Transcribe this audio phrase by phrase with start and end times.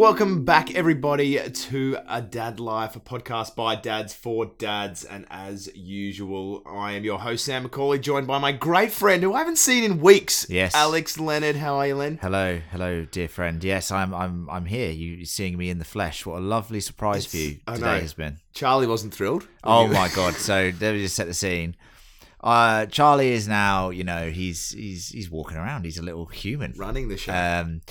[0.00, 5.04] Welcome back, everybody, to A Dad Life, a podcast by dads for dads.
[5.04, 9.34] And as usual, I am your host, Sam Macaulay, joined by my great friend who
[9.34, 10.46] I haven't seen in weeks.
[10.48, 10.74] Yes.
[10.74, 11.56] Alex Leonard.
[11.56, 12.18] How are you, Len?
[12.22, 13.62] Hello, hello, dear friend.
[13.62, 14.90] Yes, I'm, I'm, I'm here.
[14.90, 16.24] You seeing me in the flesh?
[16.24, 18.38] What a lovely surprise for you today has been.
[18.54, 19.48] Charlie wasn't thrilled.
[19.64, 20.32] Oh my god!
[20.32, 21.76] So let me just set the scene.
[22.42, 25.84] Uh, Charlie is now, you know, he's he's he's walking around.
[25.84, 26.72] He's a little human.
[26.74, 27.34] Running the show.
[27.34, 27.82] Um,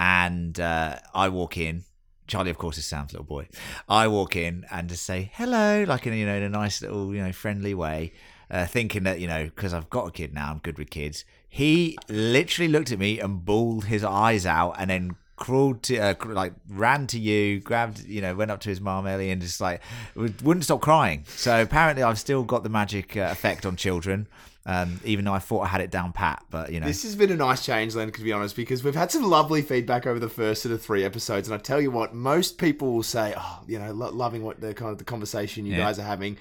[0.00, 1.84] and uh, I walk in.
[2.26, 3.48] Charlie, of course, is Sam's little boy.
[3.88, 7.14] I walk in and just say hello, like in you know in a nice little
[7.14, 8.12] you know friendly way,
[8.50, 11.24] uh, thinking that you know because I've got a kid now, I'm good with kids.
[11.48, 16.14] He literally looked at me and bawled his eyes out, and then crawled to uh,
[16.24, 19.60] like ran to you, grabbed you know went up to his mom Ellie and just
[19.60, 19.82] like
[20.14, 21.24] wouldn't stop crying.
[21.26, 24.28] So apparently, I've still got the magic uh, effect on children.
[24.66, 27.16] Um, even though I thought I had it down pat, but you know, This has
[27.16, 30.18] been a nice change, Len, to be honest, because we've had some lovely feedback over
[30.18, 33.32] the first sort of three episodes, and I tell you what, most people will say,
[33.36, 35.78] "Oh, you know, lo- loving what the kind of the conversation you Yeah.
[35.78, 36.36] guys are having."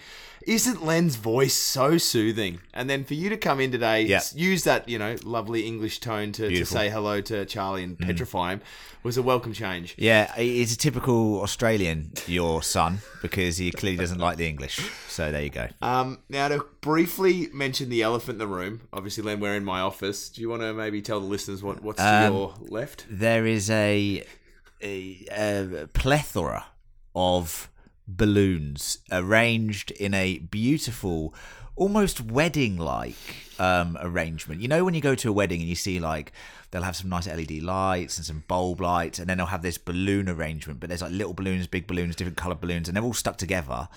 [0.47, 2.59] Isn't Len's voice so soothing?
[2.73, 4.21] And then for you to come in today, Yeah.
[4.33, 6.67] use that you know lovely English tone to, to Mm.
[6.67, 8.61] say hello to Charlie and petrify him
[9.03, 9.95] was a welcome change.
[9.97, 14.79] Yeah, he's a typical Australian, your son, because he clearly doesn't like the English.
[15.07, 15.67] So there you go.
[15.81, 18.81] Um, now to briefly mention the elephant in the room.
[18.91, 20.29] Obviously, Len, we're in my office.
[20.29, 23.05] Do you want to maybe tell the listeners what, what's to Um, your left?
[23.09, 24.23] There is a,
[24.81, 26.65] a, a plethora
[27.15, 27.69] of
[28.17, 31.33] balloons arranged in a beautiful,
[31.75, 33.15] almost wedding-like
[33.59, 34.61] um, arrangement.
[34.61, 36.31] You know when you go to a wedding and you see like
[36.71, 39.77] they'll have some nice LED lights and some bulb lights, and then they'll have this
[39.77, 40.79] balloon arrangement.
[40.79, 43.87] But there's like little balloons, big balloons, different colored balloons, and they're all stuck together.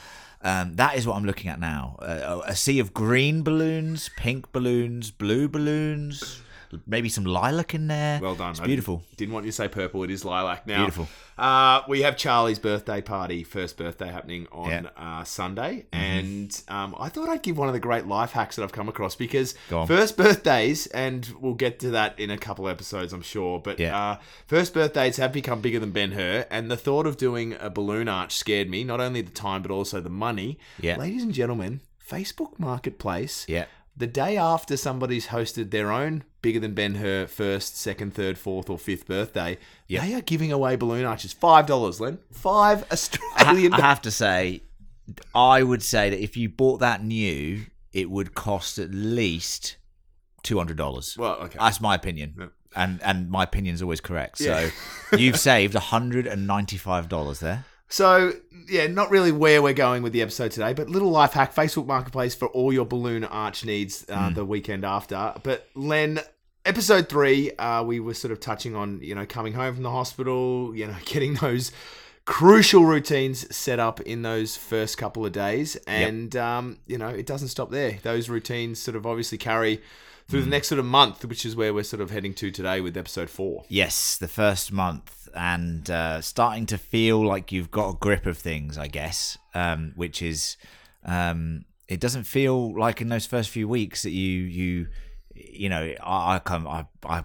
[0.42, 1.96] Um, that is what I'm looking at now.
[2.00, 6.41] Uh, a sea of green balloons, pink balloons, blue balloons,
[6.86, 8.20] maybe some lilac in there.
[8.20, 8.52] Well done.
[8.52, 9.02] It's I beautiful.
[9.16, 10.02] Didn't want you to say purple.
[10.04, 10.66] It is lilac.
[10.66, 11.08] Now, Beautiful.
[11.38, 14.80] Uh, we have Charlie's birthday party, first birthday happening on Yeah.
[14.82, 15.20] Mm-hmm.
[15.20, 18.62] uh, Sunday, and um, I thought I'd give one of the great life hacks that
[18.62, 19.54] I've come across because
[19.86, 23.58] first birthdays, and we'll get to that in a couple episodes, I'm sure.
[23.58, 23.98] But Yeah.
[23.98, 27.70] uh, first birthdays have become bigger than Ben Hur, and the thought of doing a
[27.70, 28.84] balloon arch scared me.
[28.84, 30.58] Not only the time, but also the money.
[30.80, 30.96] Yeah.
[30.96, 33.64] ladies and gentlemen, Facebook Marketplace Yeah.
[33.96, 38.68] the day after somebody's hosted their own bigger than Ben Hur first, second, third, fourth,
[38.68, 39.58] or fifth birthday,
[39.88, 40.04] Yeah.
[40.04, 41.32] they are giving away balloon arches.
[41.32, 42.18] Five dollars, Len.
[42.32, 44.62] Five I, Australian I have to say,
[45.34, 49.76] I would say that if you bought that new, it would cost at least
[50.42, 51.16] two hundred dollars.
[51.16, 51.58] Well, okay.
[51.58, 52.46] That's my opinion, Yeah.
[52.76, 54.40] and and my opinion's always correct.
[54.40, 54.70] Yeah.
[55.10, 57.64] So you've saved hundred and ninety five dollars there.
[57.88, 58.32] So,
[58.70, 61.84] yeah, not really where we're going with the episode today, but little life hack Facebook
[61.84, 64.34] Marketplace for all your balloon arch needs uh, Hmm.
[64.34, 65.34] the weekend after.
[65.42, 66.18] But, Len,
[66.64, 69.90] episode three, uh, we were sort of touching on, you know, coming home from the
[69.90, 71.72] hospital, you know, getting those
[72.24, 75.76] crucial routines set up in those first couple of days.
[75.86, 77.98] And, um, you know, it doesn't stop there.
[78.02, 79.80] Those routines sort of obviously carry
[80.28, 80.44] through Hmm.
[80.46, 82.96] the next sort of month, which is where we're sort of heading to today with
[82.96, 83.64] episode four.
[83.68, 88.38] Yes, the first month, and uh, starting to feel like you've got a grip of
[88.38, 89.36] things, I guess.
[89.52, 90.56] Um, which is,
[91.04, 94.86] um, it doesn't feel like in those first few weeks that you you
[95.52, 97.24] you know I, I come I I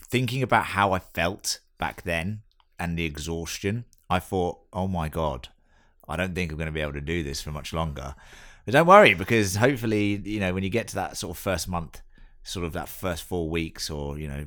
[0.00, 2.42] thinking about how I felt back then
[2.78, 3.84] and the exhaustion.
[4.10, 5.48] I thought, oh my god,
[6.06, 8.14] I don't think I'm going to be able to do this for much longer.
[8.64, 11.66] But don't worry, because hopefully, you know, when you get to that sort of first
[11.68, 12.02] month,
[12.42, 14.46] sort of that first four weeks, or you know,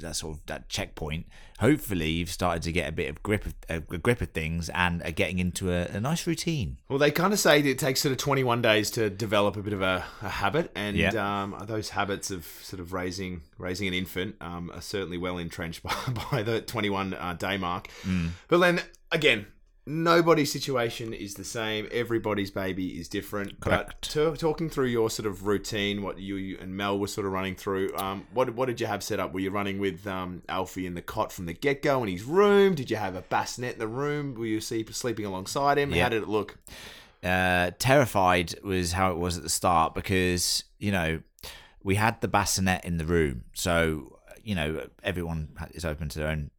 [0.00, 1.26] that sort of that checkpoint,
[1.58, 5.02] hopefully you've started to get a bit of grip of a grip of things and
[5.02, 6.78] are getting into a, a nice routine.
[6.88, 9.62] Well, they kind of say that it takes sort of 21 days to develop a
[9.62, 13.94] bit of a, a habit, and um, those habits of sort of raising raising an
[13.94, 15.94] infant um, are certainly well entrenched by,
[16.30, 17.88] by the 21 uh, day mark.
[18.04, 18.30] Mm.
[18.48, 18.80] But then
[19.12, 19.46] again,
[19.86, 21.88] nobody's situation is the same.
[21.92, 23.60] Everybody's baby is different.
[23.60, 24.10] But Correct.
[24.12, 27.32] to, talking through your sort of routine, what you, you and Mel were sort of
[27.32, 29.32] running through, um, what what did you have set up?
[29.32, 32.24] Were you running with um, Alfie in the cot from the get go in his
[32.24, 32.74] room?
[32.74, 34.34] Did you have a bassinet in the room?
[34.34, 35.92] Were you sleep, sleeping alongside him?
[35.92, 36.04] Yeah.
[36.04, 36.58] How did it look?
[37.22, 41.20] uh, terrified was how it was at the start because you know
[41.82, 46.28] we had the bassinet in the room, so you know everyone is open to their
[46.28, 46.50] own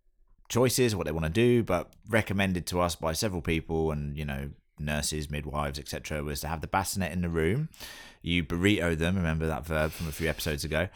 [0.52, 4.26] choices, what they want to do, but recommended to us by several people and you
[4.26, 7.70] know nurses, midwives, etc., was to have the bassinet in the room.
[8.22, 9.16] You burrito them.
[9.16, 10.90] Remember that verb from a few episodes ago.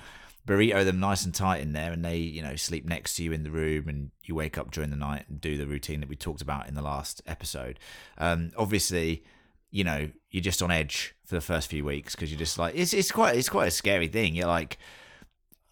[0.45, 3.31] Burrito them nice and tight in there, and they, you know, sleep next to you
[3.31, 6.09] in the room, and you wake up during the night and do the routine that
[6.09, 7.79] we talked about in the last episode.
[8.17, 9.23] Um, obviously,
[9.71, 12.75] you know, you're just on edge for the first few weeks because you're just like,
[12.75, 14.35] it's it's quite it's quite a scary thing.
[14.35, 14.77] You're like,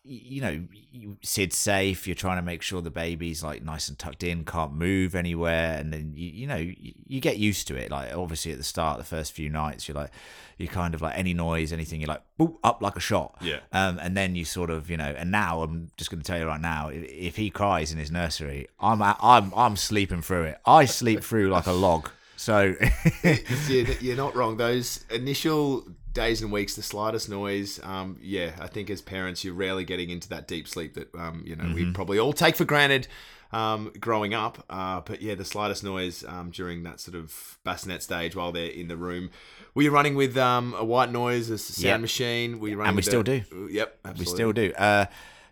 [0.06, 0.62] you know,
[0.92, 2.08] you, SIDS safe.
[2.08, 5.78] You're trying to make sure the baby's like nice and tucked in, can't move anywhere,
[5.78, 7.90] and then you, you know, you, you get used to it.
[7.90, 10.12] Like obviously at the start, the first few nights, you're like,
[10.58, 13.38] you're kind of like any noise, anything, you're like, boop, up like a shot.
[13.42, 13.60] Yeah.
[13.72, 16.40] Um, and then you sort of, you know, and now I'm just going to tell
[16.40, 20.44] you right now, if, if he cries in his nursery, I'm I'm I'm sleeping through
[20.44, 20.58] it.
[20.66, 22.10] I sleep through like a log.
[22.36, 22.76] So
[23.24, 24.58] you're, you're not wrong.
[24.58, 29.54] Those initial days and weeks, the slightest noise, um, yeah, I think as parents, you're
[29.54, 32.66] rarely getting into that deep sleep that um, you know we probably all take for
[32.66, 33.08] granted
[33.52, 34.64] um, growing up.
[34.70, 38.72] Uh, but yeah, the slightest noise um, during that sort of bassinet stage while they're
[38.72, 39.30] in the room.
[39.76, 42.02] Were you running with um, a white noise, a sound Yep.
[42.02, 42.60] machine?
[42.60, 43.44] Were you running And we still do.
[43.72, 44.74] Yep, we still do.
[44.78, 45.06] Uh,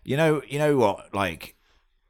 [0.04, 1.14] you know, you know what?
[1.14, 1.56] Like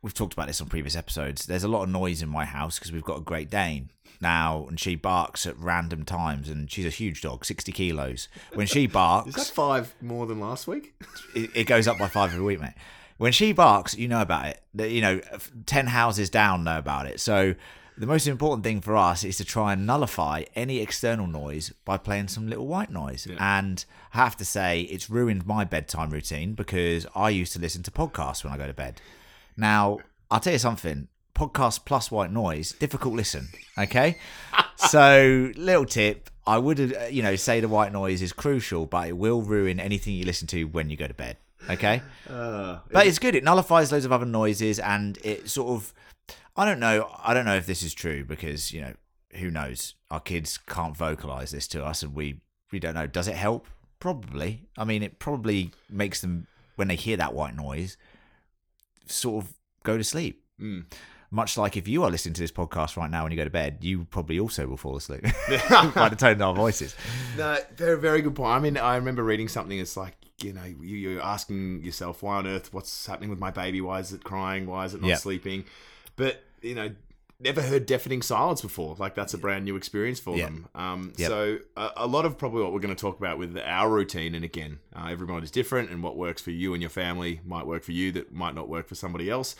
[0.02, 1.46] we've talked about this on previous episodes.
[1.46, 3.90] There's a lot of noise in my house because we've got a Great Dane
[4.22, 6.48] now, and she barks at random times.
[6.48, 8.28] And she's a huge dog, sixty kilos.
[8.54, 10.94] When she barks Is that five more than last week?
[11.34, 12.74] it, it goes up by five every week, mate.
[13.18, 14.90] When she barks, you know about it.
[14.90, 15.20] You know,
[15.66, 17.20] ten houses down know about it.
[17.20, 17.54] So
[17.96, 21.98] the most important thing for us is to try and nullify any external noise by
[21.98, 23.28] playing some little white noise.
[23.38, 23.84] And
[24.14, 27.90] I have to say, it's ruined my bedtime routine because I used to listen to
[27.90, 29.00] podcasts when I go to bed.
[29.56, 29.98] Now,
[30.30, 31.08] I'll tell you something.
[31.34, 33.48] Podcast plus white noise, difficult listen.
[33.78, 34.18] Okay,
[34.76, 39.08] so little tip: I would, uh, you know, say the white noise is crucial, but
[39.08, 41.36] it will ruin anything you listen to when you go to bed.
[41.70, 43.34] Okay, Uh, but it's good.
[43.36, 45.92] It nullifies loads of other noises, and it sort of,
[46.56, 48.94] I don't know, I don't know if this is true because you know,
[49.34, 49.94] who knows?
[50.10, 52.40] Our kids can't vocalize this to us, and we
[52.72, 53.06] we don't know.
[53.06, 53.68] Does it help?
[54.00, 54.66] Probably.
[54.76, 56.46] I mean, it probably makes them
[56.76, 57.96] when they hear that white noise,
[59.06, 59.52] sort of
[59.84, 60.42] go to sleep.
[60.60, 60.84] Mm.
[61.34, 63.50] Much like if you are listening to this podcast right now when you go to
[63.50, 65.22] bed, you probably also will fall asleep
[65.94, 66.94] by the tone of our voices.
[67.36, 68.50] No, very, very good point.
[68.50, 69.78] I mean, I remember reading something.
[69.78, 72.72] It's like you know, you, you're asking yourself, why on earth?
[72.74, 73.80] What's happening with my baby?
[73.80, 74.66] Why is it crying?
[74.66, 75.14] Why is it not Yeah.
[75.16, 75.64] sleeping?
[76.16, 76.90] But you know,
[77.42, 78.96] never heard deafening silence before.
[78.98, 80.66] Like that's a brand new experience for them.
[80.74, 81.28] Um, Yep.
[81.28, 84.34] So a, a lot of probably what we're going to talk about with our routine,
[84.34, 87.66] and again, uh, everyone is different, and what works for you and your family might
[87.66, 89.56] work for you that might not work for somebody else.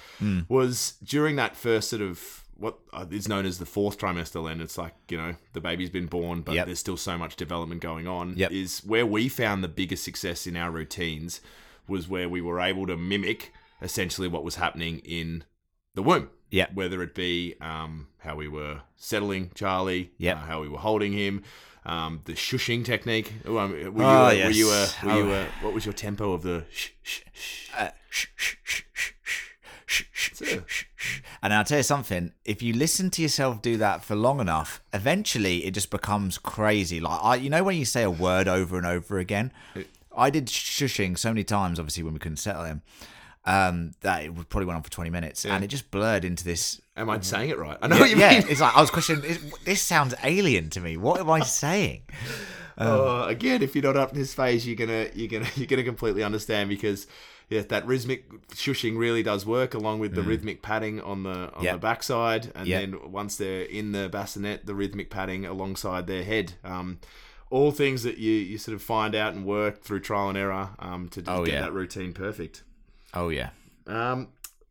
[0.49, 4.79] Was during that first sort of what uh, known as the fourth trimester, and it's
[4.79, 6.67] like you know the baby's been born, but Yep.
[6.67, 8.35] there's still so much development going on.
[8.53, 11.41] Is where we found the biggest success in our routines
[11.89, 15.43] was where we were able to mimic essentially what was happening in
[15.95, 16.31] the womb.
[16.53, 16.67] Yeah.
[16.75, 21.13] Whether it be um, how we were settling Charlie, yeah, uh, how we were holding
[21.13, 21.43] him,
[21.87, 23.33] um, the shushing technique.
[23.49, 24.47] Ooh, I mean, were, oh, you, yes.
[24.47, 25.17] were you a, were oh.
[25.17, 26.65] you a, what was your tempo of the
[31.43, 34.83] and I'll tell you something, if you listen to yourself do that for long enough,
[34.93, 37.01] eventually it just becomes crazy.
[37.01, 39.53] Like I you know when you say a word over and over again?
[40.15, 42.83] I did shushing so many times obviously when we couldn't settle him
[43.45, 46.81] um, that it probably went on for twenty minutes, and it just blurred into this.
[46.97, 47.77] Am I saying it right?
[47.83, 48.21] I know what you mean.
[48.33, 49.25] yeah, it's like I was questioning.
[49.25, 50.97] is- This sounds alien to me.
[50.97, 52.03] What am I saying?
[52.79, 55.85] Uh, again, if you're not up in his phase, you're gonna you're gonna you're gonna
[55.85, 57.07] completely understand because
[57.51, 61.65] yeah, that rhythmic shushing really does work along with the rhythmic padding on the on
[61.65, 61.75] Yep.
[61.75, 62.81] the backside, and Yep.
[62.81, 66.55] then once they're in the bassinet, the rhythmic padding alongside their head.
[66.65, 66.99] Um,
[67.51, 70.71] all things that you, you sort of find out and work through trial and error
[70.79, 71.61] um, to just Oh, get yeah.
[71.61, 72.63] that routine perfect.
[73.15, 73.51] Oh yeah,
[73.87, 74.29] Um,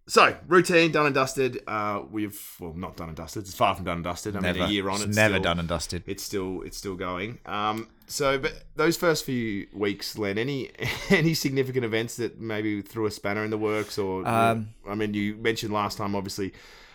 [0.07, 1.61] so routine done and dusted.
[1.67, 3.43] Uh, we've well not done and dusted.
[3.43, 4.35] It's far from done and dusted.
[4.35, 4.59] I never.
[4.59, 6.03] mean, a year on, it's it's never still, done and dusted.
[6.07, 7.37] it's still it's still going.
[7.45, 10.71] Um, so, but those first few weeks, Len, any
[11.09, 15.13] any significant events that maybe threw a spanner in the works, or Um, I mean,
[15.13, 16.51] you mentioned last time, obviously,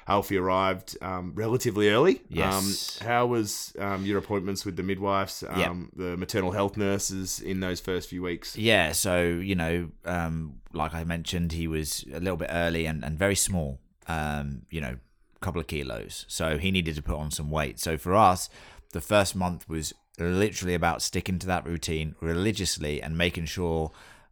[0.09, 2.23] Alfie arrived um, relatively early.
[2.29, 3.01] Yes.
[3.01, 6.05] Um, how was um, your appointments with the midwives, um, Yep.
[6.05, 8.57] the maternal health nurses in those first few weeks?
[8.57, 13.05] Yeah, so you know, um, like I mentioned, he was a little bit early and,
[13.05, 13.81] and very small.
[14.09, 14.97] Um, you know,
[15.35, 17.81] a couple of kilos, so he needed to put on some weight.
[17.81, 18.49] So for us,
[18.93, 23.91] the first month was literally about sticking to that routine religiously and making sure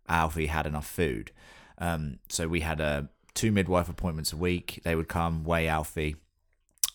[0.08, 1.32] Alfie had enough food.
[1.78, 3.02] Um, so we had uh,
[3.34, 4.80] two midwife appointments a week.
[4.84, 6.16] They would come weigh Alfie.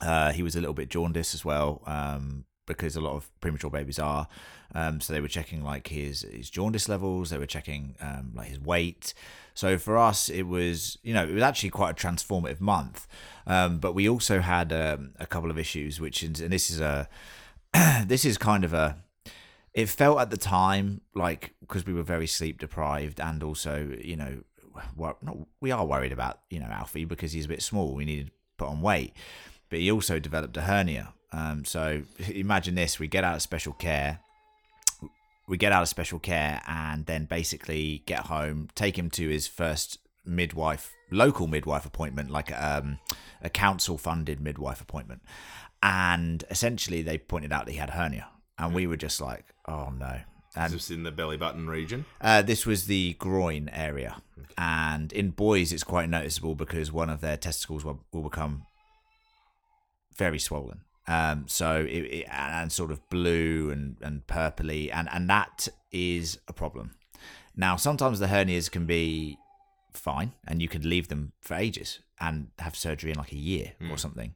[0.02, 3.70] Uh, he was a little bit jaundiced as well, um, because a lot of premature
[3.70, 4.28] babies are.
[4.74, 7.32] Um, so they were checking like his his jaundice levels.
[7.32, 9.14] They were checking um, like his weight.
[9.54, 13.08] So for us, it was you know it was actually quite a transformative month.
[13.46, 16.80] Um, but we also had um, a couple of issues, which is and this is
[16.80, 17.10] a
[18.06, 18.98] this is kind of a
[19.74, 24.16] it felt at the time like because we were very sleep deprived and also you
[24.16, 24.44] know
[24.96, 27.94] wor- not, we are worried about you know Alfie because he's a bit small.
[27.94, 29.14] We needed to put on weight,
[29.70, 31.14] but he also developed a hernia.
[31.32, 34.20] Um, so imagine this: we get out of special care.
[35.48, 39.48] we get out of special care and then basically get home, take him to his
[39.48, 43.00] first midwife, local midwife appointment, like um,
[43.42, 45.22] a council funded midwife appointment.
[45.82, 48.28] And essentially, they pointed out that he had hernia.
[48.58, 50.20] And we were just like, oh no.
[50.56, 52.06] And Just in the belly button region.
[52.22, 54.22] uh, this was the groin area,
[54.58, 58.64] and in boys, it's quite noticeable because one of their testicles will, will become
[60.18, 60.82] very swollen.
[61.08, 66.40] Um, so it, it, and sort of blue and and purpley, and and that is
[66.48, 66.96] a problem.
[67.56, 69.38] Now, sometimes the hernias can be
[69.94, 73.74] fine, and you can leave them for ages and have surgery in like a year
[73.90, 74.34] or something.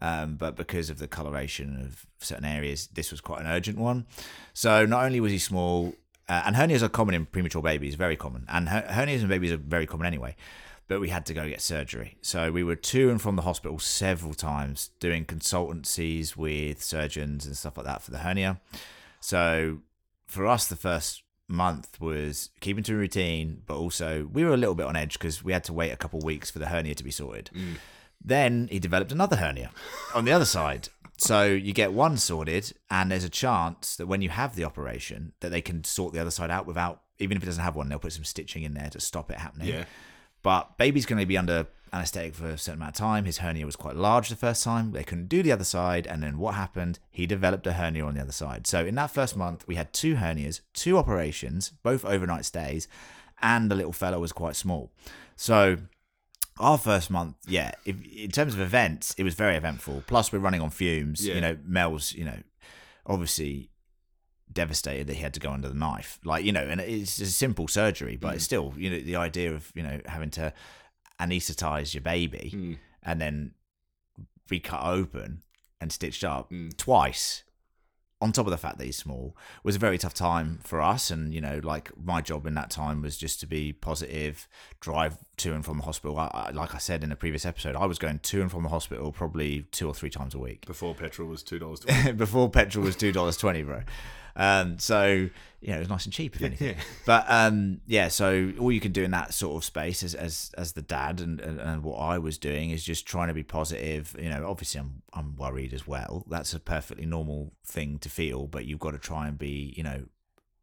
[0.00, 4.06] Um, but because of the coloration of certain areas, this was quite an urgent one.
[4.52, 5.94] So not only was he small,
[6.28, 9.52] uh, and hernias are common in premature babies, very common, and her- hernias in babies
[9.52, 10.36] are very common anyway.
[10.86, 13.78] But we had to go get surgery, so we were to and from the hospital
[13.78, 18.60] several times, doing consultancies with surgeons and stuff like that for the hernia.
[19.20, 19.78] So
[20.26, 24.58] for us, the first month was keeping to a routine, but also we were a
[24.58, 26.66] little bit on edge because we had to wait a couple of weeks for the
[26.66, 27.50] hernia to be sorted.
[28.24, 29.70] Then he developed another hernia
[30.14, 30.88] on the other side.
[31.16, 35.32] So you get one sorted, and there's a chance that when you have the operation,
[35.40, 37.88] that they can sort the other side out without, even if it doesn't have one,
[37.88, 39.68] they'll put some stitching in there to stop it happening.
[39.68, 39.84] Yeah.
[40.42, 43.24] But baby's going to be under anesthetic for a certain amount of time.
[43.24, 44.90] His hernia was quite large the first time.
[44.90, 46.06] They couldn't do the other side.
[46.06, 46.98] And then what happened?
[47.10, 48.66] He developed a hernia on the other side.
[48.66, 52.88] So in that first month, we had two hernias, two operations, both overnight stays,
[53.40, 54.90] and the little fellow was quite small.
[55.36, 55.78] So
[56.58, 60.04] our first month, yeah, if, in terms of events, it was very eventful.
[60.06, 61.26] Plus, we're running on fumes.
[61.26, 61.34] Yeah.
[61.34, 62.38] You know, Mel's, you know,
[63.06, 63.70] obviously
[64.52, 66.20] devastated that he had to go under the knife.
[66.24, 69.52] Like, you know, and it's a simple surgery, but it's still, you know, the idea
[69.52, 70.52] of, you know, having to
[71.20, 72.78] anesthetize your baby Mm.
[73.02, 73.54] and then
[74.48, 75.42] be cut open
[75.80, 76.76] and stitched up Mm.
[76.76, 77.42] twice
[78.20, 81.10] on top of the fact that he's small was a very tough time for us
[81.10, 84.48] and you know like my job in that time was just to be positive
[84.80, 87.76] drive to and from the hospital I, I, like i said in a previous episode
[87.76, 90.64] i was going to and from the hospital probably two or three times a week
[90.66, 91.80] Before petrol was two dollars.
[92.16, 93.82] before petrol was two dollars twenty, bro.
[94.36, 95.28] Um, so
[95.60, 96.68] you know it was nice and cheap, if anything.
[96.76, 96.82] Yeah.
[97.06, 100.50] But um, yeah, so all you can do in that sort of space as as,
[100.58, 103.42] as the dad and, and and what I was doing is just trying to be
[103.44, 104.14] positive.
[104.18, 106.24] You know, obviously I'm I'm worried as well.
[106.28, 109.82] That's a perfectly normal thing to feel, but you've got to try and be you
[109.82, 110.04] know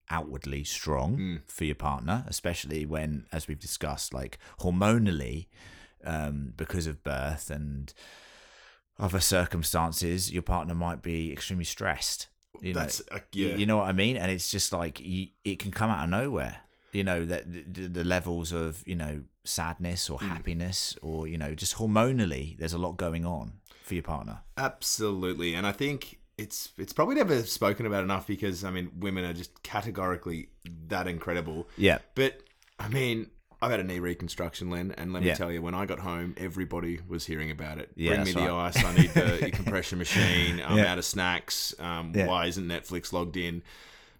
[0.10, 1.42] outwardly strong Mm.
[1.46, 5.48] for your partner, especially when, as we've discussed, like hormonally,
[6.04, 7.94] um, because of birth and
[9.00, 12.28] other circumstances, your partner might be extremely stressed.
[12.62, 13.56] You know, That's uh, yeah.
[13.56, 16.10] you know what I mean, and it's just like you, it can come out of
[16.10, 16.58] nowhere.
[16.92, 21.56] You know that the, the levels of you know sadness or happiness or you know
[21.56, 23.54] just hormonally, there's a lot going on
[23.84, 24.42] for your partner.
[24.58, 29.26] Absolutely, and I think it's it's probably never spoken about enough because I mean women
[29.26, 30.50] are just categorically
[30.88, 31.68] that incredible.
[31.78, 32.44] Yeah, But
[32.80, 35.36] I mean, I've had a knee reconstruction, Len, and let me Yeah.
[35.36, 37.92] tell you, when I got home, everybody was hearing about it.
[37.96, 38.76] Yeah, Bring me the right.
[38.76, 38.84] ice.
[38.84, 40.62] I need the compression machine.
[40.66, 40.92] I'm Yeah.
[40.92, 41.74] out of snacks.
[41.80, 42.12] Um.
[42.14, 43.62] Why isn't Netflix logged in?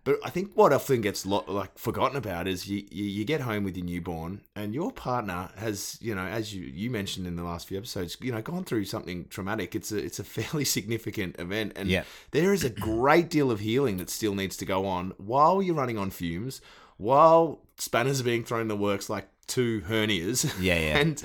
[0.04, 3.42] But I think what often gets lo- like forgotten about is you, you you get
[3.42, 7.36] home with your newborn and your partner has you know as you you mentioned in
[7.36, 9.76] the last few episodes you know gone through something traumatic.
[9.76, 12.04] It's a it's a fairly significant event and Yeah.
[12.32, 15.76] there is a great deal of healing that still needs to go on while you're
[15.76, 16.62] running on fumes,
[16.98, 20.54] while spanners are being thrown in the works like two hernias.
[20.62, 20.98] Yeah, yeah.
[21.00, 21.24] and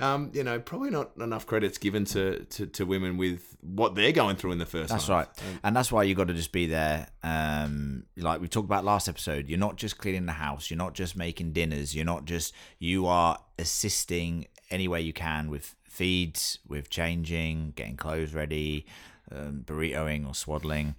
[0.00, 4.12] um, you know, probably not enough credits given to, to, to women with what they're
[4.12, 5.28] going through in the first That's right,
[5.62, 7.08] and that's why you got to just be there.
[7.22, 10.94] Um, like we talked about last episode, you're not just cleaning the house, you're not
[10.94, 16.58] just making dinners, you're not just you are assisting any way you can with feeds,
[16.66, 18.86] with changing, getting clothes ready,
[19.32, 20.94] um, burritoing or swaddling.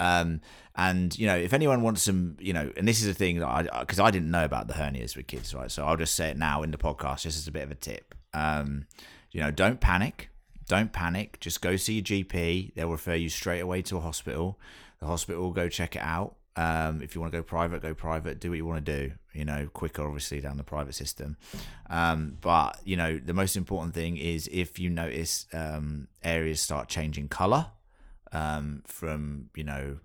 [0.00, 0.40] Um,
[0.74, 3.46] and you know, if anyone wants some, you know, and this is a thing that
[3.46, 5.70] I because I didn't know about the hernias with kids, right?
[5.70, 7.74] So I'll just say it now in the podcast, just as a bit of a
[7.74, 8.14] tip.
[8.32, 8.86] Um,
[9.30, 10.30] you know, don't panic.
[10.66, 11.38] Don't panic.
[11.40, 12.74] Just go see your GP.
[12.74, 14.58] They'll refer you straight away to a hospital.
[15.00, 16.36] The hospital will go check it out.
[16.56, 18.40] Um, if you want to go private, go private.
[18.40, 19.12] Do what you want to do.
[19.34, 21.36] You know, quicker obviously down the private system.
[21.88, 26.88] Um, but you know, the most important thing is if you notice um, areas start
[26.88, 27.66] changing color
[28.32, 29.98] um, from you know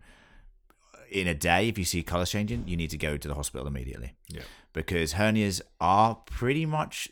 [1.11, 1.67] in a day.
[1.69, 4.41] If you see colors changing, you need to go to the hospital immediately Yeah.
[4.73, 7.09] because hernias are pretty much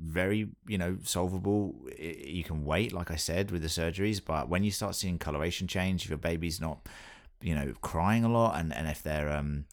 [0.00, 4.62] very you know solvable you can wait like i said with the surgeries but when
[4.64, 6.86] you start seeing coloration change if your baby's not
[7.40, 9.64] you know crying a lot and and if they're um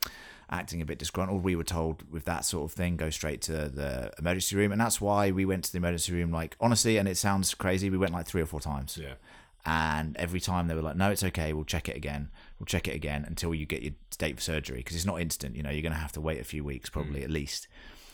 [0.50, 3.68] acting a bit disgruntled we were told with that sort of thing go straight to
[3.68, 7.10] the emergency room and that's why we went to the emergency room like honestly and
[7.10, 9.16] it sounds crazy we went like three or four times Yeah.
[9.65, 11.53] And every time they were like, "No, it's okay.
[11.53, 12.30] We'll check it again.
[12.60, 15.56] We'll check it again until you get your date for surgery because it's not instant.
[15.56, 17.25] You know, you're going to have to wait a few weeks, probably mm.
[17.25, 17.68] at least.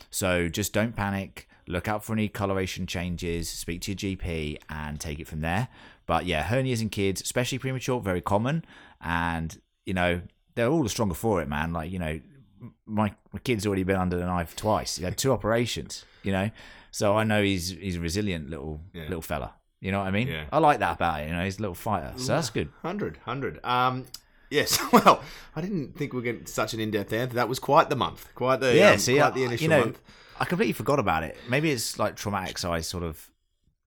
[0.09, 1.47] So just don't panic.
[1.67, 3.49] Look out for any coloration changes.
[3.49, 5.67] Speak to your GP and take it from there.
[6.05, 8.63] But yeah, hernias in kids, especially premature, very common,
[9.01, 10.21] and you know
[10.55, 11.73] they're all the stronger for it, man.
[11.73, 12.19] Like you know,
[12.85, 14.95] my my kid's already been under the knife twice.
[14.97, 16.05] He had two operations.
[16.23, 16.51] You know,
[16.91, 19.03] so I know he's he's a resilient little Yeah.
[19.03, 19.55] little fella.
[19.79, 20.27] You know what I mean?
[20.27, 20.45] Yeah.
[20.51, 21.27] I like that about it.
[21.27, 22.69] You know, he's a little fighter, so that's good.
[22.81, 23.63] 100, 100.
[23.63, 24.05] Um,
[24.49, 25.21] yes, well,
[25.55, 27.35] I didn't think we are getting such an in-depth answer.
[27.35, 28.27] That was quite the month.
[28.33, 30.01] Quite the, Yeah, um, see, quite I, the initial you know, month.
[30.39, 31.37] I completely forgot about it.
[31.49, 33.29] Maybe it's like traumatic, so I sort of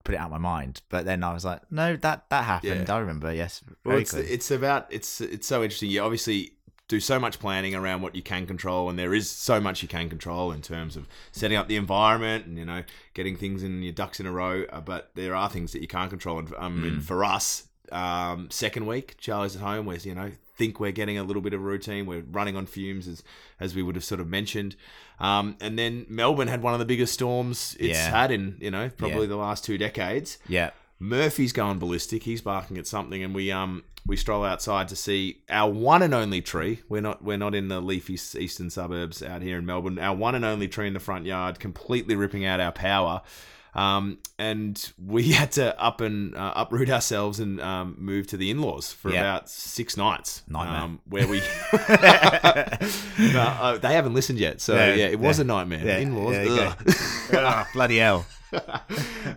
[0.03, 0.81] put it out of my mind.
[0.89, 2.87] But then I was like, no, that that happened.
[2.87, 2.95] Yeah.
[2.95, 3.33] I remember.
[3.33, 5.89] Yes, Well, it's, it's about it's it's so interesting.
[5.89, 6.53] You obviously
[6.91, 9.87] do so much planning around what you can control, and there is so much you
[9.87, 12.83] can control in terms of setting up the environment and you know
[13.13, 14.63] getting things in your ducks in a row.
[14.71, 16.87] Uh, but there are things that you can't control, and um, Mm.
[16.87, 19.85] and for us, um, second week, Charlie's at home.
[19.85, 22.05] We're you know think we're getting a little bit of a routine.
[22.05, 23.23] We're running on fumes as
[23.59, 24.75] as we would have sort of mentioned.
[25.19, 28.09] Um, and then Melbourne had one of the biggest storms it's Yeah.
[28.09, 29.27] had in you know probably Yeah.
[29.27, 30.37] the last two decades.
[30.47, 32.21] yeah, Murphy's going ballistic.
[32.23, 36.13] He's barking at something, and we um we stroll outside to see our one and
[36.13, 36.81] only tree.
[36.89, 39.97] We're not we're not in the leafy eastern suburbs out here in Melbourne.
[39.97, 43.21] Our one and only tree in the front yard, completely ripping out our power.
[43.73, 48.51] Um, and we had to up and uh, uproot ourselves and um, move to the
[48.51, 49.21] in-laws for Yeah.
[49.21, 50.43] about six nights.
[50.47, 50.81] Nightmare.
[50.81, 51.39] Um, where we
[51.73, 55.43] no, uh, they haven't listened yet, so yeah, Yeah, it was yeah.
[55.43, 55.85] a nightmare.
[55.85, 56.93] Yeah, In-laws, there you ugh.
[57.33, 58.25] Ah, bloody hell.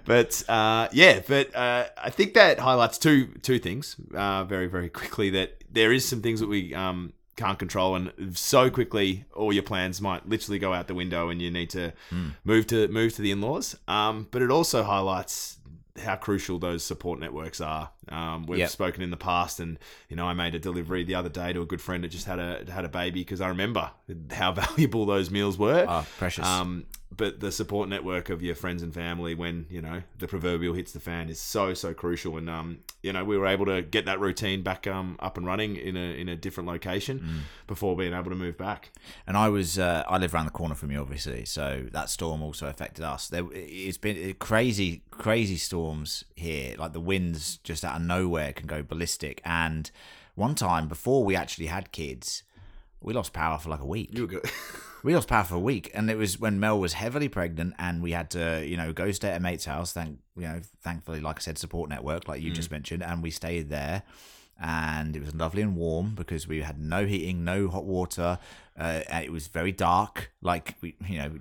[0.05, 4.89] But uh, yeah, but uh, I think that highlights two two things uh, very very
[4.89, 5.31] quickly.
[5.31, 9.63] That there is some things that we um, can't control, and so quickly all your
[9.63, 12.29] plans might literally go out the window, and you need to Hmm.
[12.45, 13.77] move to move to the in laws.
[13.89, 15.59] Um, but it also highlights
[16.05, 17.91] how crucial those support networks are.
[18.09, 18.71] Um, we've Yep.
[18.71, 19.79] spoken in the past, and
[20.09, 22.27] you know, I made a delivery the other day to a good friend that just
[22.27, 23.91] had a had a baby because I remember
[24.33, 25.87] how valuable those meals were.
[25.89, 26.45] Ah, precious.
[26.47, 30.75] Um, but the support network of your friends and family when you know the proverbial
[30.75, 33.83] hits the fan is so so crucial and um you know we were able to
[33.83, 37.41] get that routine back um up and running in a in a different location Mm.
[37.67, 38.91] before being able to move back
[39.27, 41.45] And I was, uh, I live around the corner from you, obviously.
[41.45, 43.29] So that storm also affected us.
[43.29, 46.75] There, it's been crazy, crazy storms here.
[46.79, 49.41] Like the winds just out of nowhere can go ballistic.
[49.45, 49.91] And
[50.35, 52.43] one time before we actually had kids,
[53.01, 54.11] we lost power for like a week.
[54.13, 54.51] you were good
[55.05, 58.03] We lost power for a week, and it was when Mel was heavily pregnant, and
[58.03, 59.93] we had to, you know, go stay at a mate's house.
[59.93, 63.31] Thank, you know, thankfully, like I said, support network, like you just mentioned, and we
[63.31, 64.03] stayed there,
[64.59, 68.39] and it was lovely and warm because we had no heating, no hot water.
[68.79, 70.33] Uh, and it was very dark.
[70.41, 71.33] Like we, you know,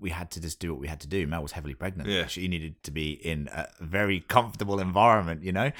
[0.00, 1.26] we had to just do what we had to do.
[1.26, 2.08] Mel was heavily pregnant.
[2.08, 2.26] Yeah.
[2.26, 5.72] she needed to be in a very comfortable environment, you know.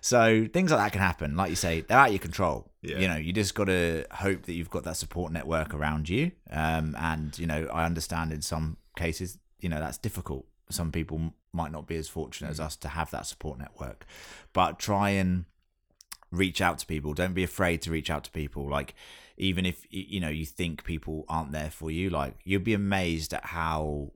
[0.00, 1.36] So things like that can happen.
[1.36, 2.70] Like you say, they're out of your control.
[2.82, 2.98] Yeah.
[2.98, 6.32] You know, you just got to hope that you've got that support network around you.
[6.50, 10.46] Um, and you know, I understand in some cases, you know, that's difficult.
[10.70, 14.06] Some people might not be as fortunate as us to have that support network,
[14.52, 15.44] but try and
[16.30, 17.12] reach out to people.
[17.14, 18.68] Don't be afraid to reach out to people.
[18.68, 18.94] Like,
[19.36, 23.32] even if you know you think people aren't there for you, like you'll be amazed
[23.34, 24.12] at how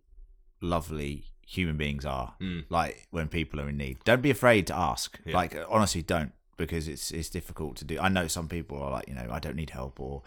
[0.61, 2.35] lovely human beings are.
[2.41, 2.65] Mm.
[2.69, 5.19] Like when people are in need, don't be afraid to ask.
[5.25, 5.37] Yeah.
[5.37, 7.99] Like honestly, don't because it's it's difficult to do.
[7.99, 10.23] I know some people are like, you know, I don't need help or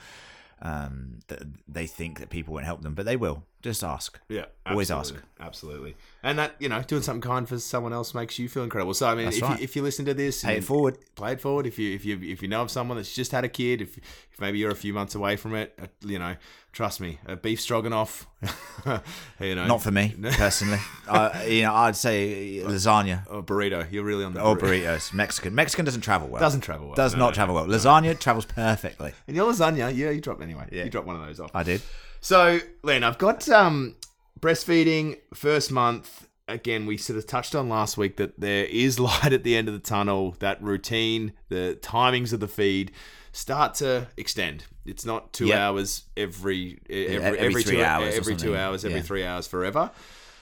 [0.62, 3.43] um th- they think that people won't help them, but they will.
[3.62, 4.19] Just ask.
[4.30, 5.13] yeah Always ask.
[5.39, 8.93] absolutely and that you know doing something kind for someone else makes you feel incredible
[8.93, 9.58] so i mean if, right.
[9.58, 10.98] you, if you listen to this Pay it forward.
[11.15, 13.43] play it forward if you if you if you know of someone that's just had
[13.43, 16.36] a kid if if maybe you're a few months away from it uh, you know
[16.72, 18.28] trust me a beef stroganoff
[19.39, 20.80] you know Not for me personally.
[21.08, 24.84] uh, you know, I'd say lasagna or burrito you're really on the or burrito.
[25.00, 25.13] burritos.
[25.13, 25.56] Mexican.
[25.56, 26.39] Mexican doesn't travel well.
[26.39, 27.65] doesn't travel well Does no, not no, travel well.
[27.65, 29.13] Lasagna travels perfectly.
[29.28, 30.84] and your lasagna yeah you dropped anyway Yeah.
[30.86, 31.82] you dropped one of those off I did.
[32.22, 33.96] So, Len, I've got um,
[34.40, 36.28] breastfeeding first month.
[36.48, 39.68] Again, we sort of touched on last week that there is light at the end
[39.68, 40.36] of the tunnel.
[40.40, 42.92] That routine, the timings of the feed
[43.32, 44.66] start to extend.
[44.86, 45.58] It's not two Yep.
[45.60, 49.04] hours every every, every every three two hours every two hours, every Yeah.
[49.04, 49.92] three hours forever.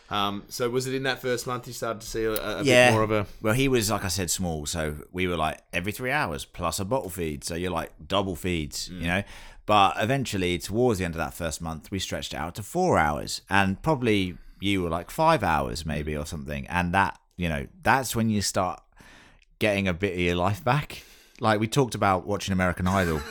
[0.10, 2.88] Um, so was it in that first month you started to see a, a yeah.
[2.88, 5.60] bit more of a Well, he was like I said, small, so we were like
[5.74, 7.44] every three hours plus a bottle feed.
[7.44, 9.02] So you're like double feeds, Mm.
[9.02, 9.24] you know.
[9.68, 12.98] But eventually, towards the end of that first month, we stretched it out to four
[12.98, 16.66] hours, and probably you were like five hours, maybe or something.
[16.68, 18.82] And that, you know, that's when you start
[19.60, 21.04] getting a bit of your life back.
[21.42, 23.22] Like we talked about watching American Idol.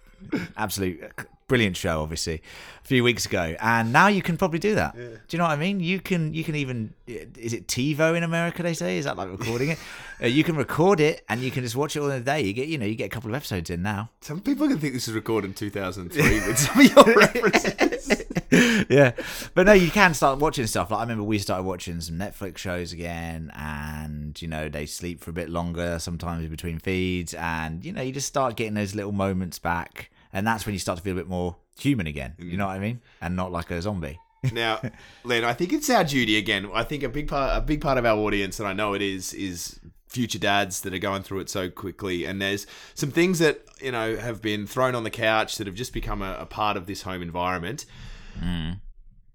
[0.56, 1.12] Absolute
[1.52, 2.40] brilliant show, obviously,
[2.82, 4.94] a few weeks ago, and now you can probably do that.
[4.96, 5.80] Do you know what I mean?
[5.80, 8.62] You can you can even is it TiVo in America?
[8.62, 9.78] They say is that like recording it?
[10.18, 12.40] Uh, you can record it and you can just watch it all in a day.
[12.40, 14.08] You get you know you get a couple of episodes in now.
[14.22, 18.24] Some people can think this is recorded in 2003 with some of your references.
[18.88, 19.12] yeah,
[19.54, 20.90] but no, you can start watching stuff.
[20.90, 25.20] Like I remember we started watching some Netflix shows again, and you know they sleep
[25.20, 28.94] for a bit longer sometimes between feeds, and you know you just start getting those
[28.94, 32.34] little moments back, and that's when you start to feel a bit more human again.
[32.38, 33.00] You know what I mean?
[33.20, 34.18] And not like a zombie.
[34.52, 34.80] now,
[35.24, 36.68] Len, I think it's our duty again.
[36.74, 39.02] I think a big part, a big part of our audience, and I know it
[39.02, 42.24] is, is future dads that are going through it so quickly.
[42.24, 45.76] And there's some things that you know have been thrown on the couch that have
[45.76, 47.86] just become a, a part of this home environment.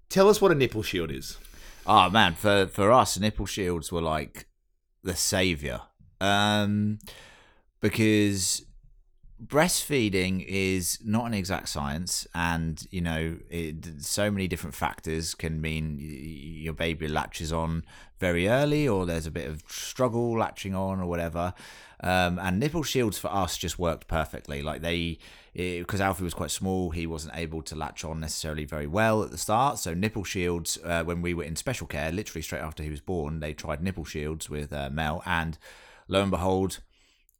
[0.08, 1.38] Tell us what a nipple shield is.
[1.86, 4.46] Oh man, for for us, nipple shields were like
[5.02, 5.80] the savior,
[6.20, 6.98] um,
[7.80, 8.62] because
[9.44, 15.60] breastfeeding is not an exact science, and you know, it, so many different factors can
[15.60, 17.84] mean your baby latches on
[18.18, 21.54] very early, or there's a bit of struggle latching on, or whatever.
[22.00, 24.62] Um, and nipple shields for us just worked perfectly.
[24.62, 25.18] Like they,
[25.54, 29.30] because Alfie was quite small, he wasn't able to latch on necessarily very well at
[29.30, 29.78] the start.
[29.78, 33.00] So nipple shields, uh, when we were in special care, literally straight after he was
[33.00, 35.58] born, they tried nipple shields with uh, Mel, and
[36.06, 36.78] lo and behold,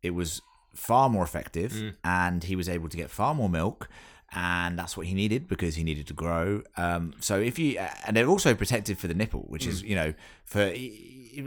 [0.02, 0.42] it was
[0.79, 1.73] far more effective,
[2.05, 3.88] and he was able to get far more milk.
[4.31, 6.62] And that's what he needed because he needed to grow.
[6.77, 10.12] Um, so if you and they're also protected for the nipple, which is you know
[10.45, 10.61] for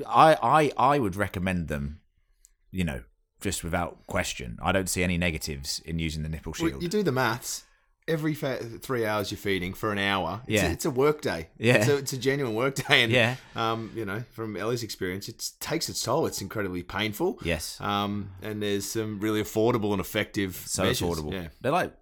[0.07, 1.99] I I I would recommend them
[2.71, 3.01] you know,
[3.41, 4.57] just without question.
[4.63, 6.81] I don't see any negatives in using the nipple Well, shield.
[6.81, 7.65] you do the maths.
[8.11, 10.41] Every fa- three hours you're feeding for an hour.
[10.47, 10.69] It's Yeah.
[10.69, 11.47] a, it's a work day.
[11.57, 11.75] Yeah.
[11.77, 13.03] it's a, it's a genuine work day.
[13.03, 13.35] And Yeah.
[13.55, 16.25] um, you know, from Ellie's experience, it takes its toll.
[16.25, 17.39] It's incredibly painful.
[17.43, 20.55] yes, Um, and there's some really affordable and effective.
[20.67, 21.01] so measures.
[21.01, 21.33] affordable.
[21.33, 21.47] Yeah.
[21.61, 21.93] They're like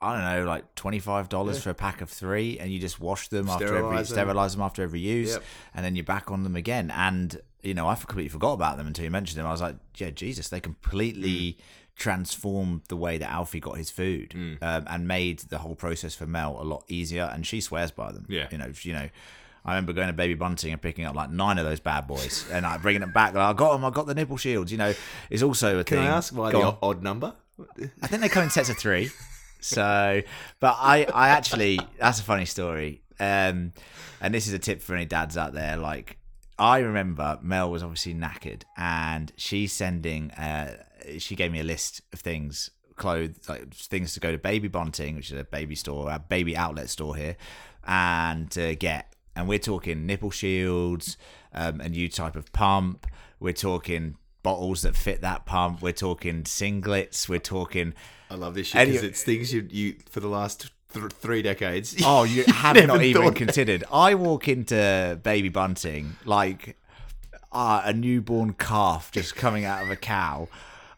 [0.00, 1.62] I don't know, like twenty five dollars Yeah.
[1.62, 4.04] for a pack of three, and you just wash them after every them.
[4.04, 5.42] sterilize them after every use, Yep.
[5.74, 6.92] and then you're back on them again.
[6.92, 9.46] And you know, I completely forgot about them until you mentioned them.
[9.46, 11.56] I was like, yeah, Jesus, they completely Mm.
[11.98, 14.62] Transformed the way that Alfie got his food, Mm.
[14.62, 17.24] um, and made the whole process for Mel a lot easier.
[17.32, 18.24] And she swears by them.
[18.28, 18.46] Yeah.
[18.50, 19.08] you know, you know.
[19.64, 22.46] I remember going to Baby Bunting and picking up like nine of those bad boys,
[22.52, 23.34] and I bringing them back.
[23.34, 23.84] Like, I got them.
[23.84, 24.72] I got the nipple shields.
[24.72, 24.94] You know,
[25.28, 26.04] it's also a Can thing.
[26.06, 26.78] Can I ask why Go the on.
[26.82, 27.34] odd number?
[28.02, 29.10] I think they come in sets of three.
[29.60, 30.22] So,
[30.60, 33.02] but I, I actually, that's a funny story.
[33.18, 33.72] Um,
[34.20, 35.76] and this is a tip for any dads out there.
[35.76, 36.16] Like,
[36.60, 40.30] I remember Mel was obviously knackered, and she's sending.
[40.30, 40.76] Uh,
[41.18, 45.16] she gave me a list of things, clothes, like things to go to Baby Bunting,
[45.16, 47.36] which is a baby store, a baby outlet store here,
[47.86, 49.14] and to get.
[49.36, 51.16] And we're talking nipple shields,
[51.54, 53.06] um, a new type of pump.
[53.38, 55.82] We're talking bottles that fit that pump.
[55.82, 57.28] We're talking singlets.
[57.28, 57.94] We're talking.
[58.30, 61.96] I love this shit because it's things you you for the last th- three decades.
[62.04, 63.84] Oh, you have not even considered.
[63.92, 66.76] I walk into Baby Bunting like
[67.52, 70.48] uh, a newborn calf just coming out of a cow.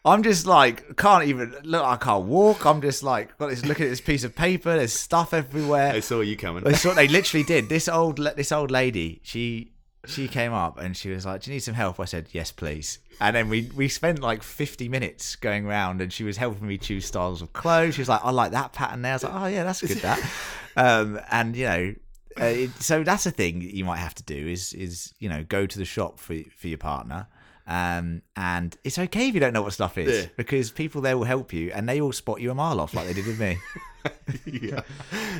[0.03, 1.83] I'm just like can't even look.
[1.83, 2.65] I can't walk.
[2.65, 3.63] I'm just like got this.
[3.65, 4.75] Looking at this piece of paper.
[4.75, 5.93] There's stuff everywhere.
[5.93, 6.63] They saw you coming.
[6.63, 7.69] They what they literally did.
[7.69, 9.73] This old this old lady, she
[10.05, 12.51] she came up and she was like, "Do you need some help?" I said, "Yes,
[12.51, 16.67] please." And then we we spent like 50 minutes going around, and she was helping
[16.67, 17.93] me choose styles of clothes.
[17.95, 19.97] She was like, "I like that pattern there." I was like, "Oh yeah, that's good."
[19.97, 20.31] That,
[20.75, 21.95] um, and you know.
[22.39, 25.43] Uh, it, so that's a thing you might have to do is is you know
[25.43, 27.27] go to the shop for for your partner
[27.67, 30.29] um, and it's okay if you don't know what stuff is Yeah.
[30.37, 33.07] because people there will help you and they will spot you a mile off like
[33.07, 33.57] they did with me.
[34.45, 34.81] yeah.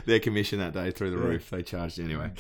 [0.06, 1.50] Their commission that day through the roof.
[1.50, 2.32] They charged anyway.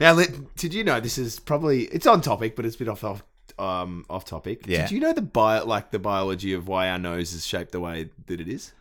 [0.00, 0.20] Now,
[0.56, 3.22] did you know this is probably it's on topic, but it's a bit off off
[3.58, 4.66] um off topic.
[4.66, 4.82] Yeah.
[4.82, 7.80] Did you know the bio like the biology of why our nose is shaped the
[7.80, 8.72] way that it is?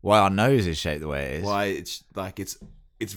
[0.00, 1.44] Why our nose is shaped the way it is.
[1.44, 2.56] Why it's like it's
[3.00, 3.16] it's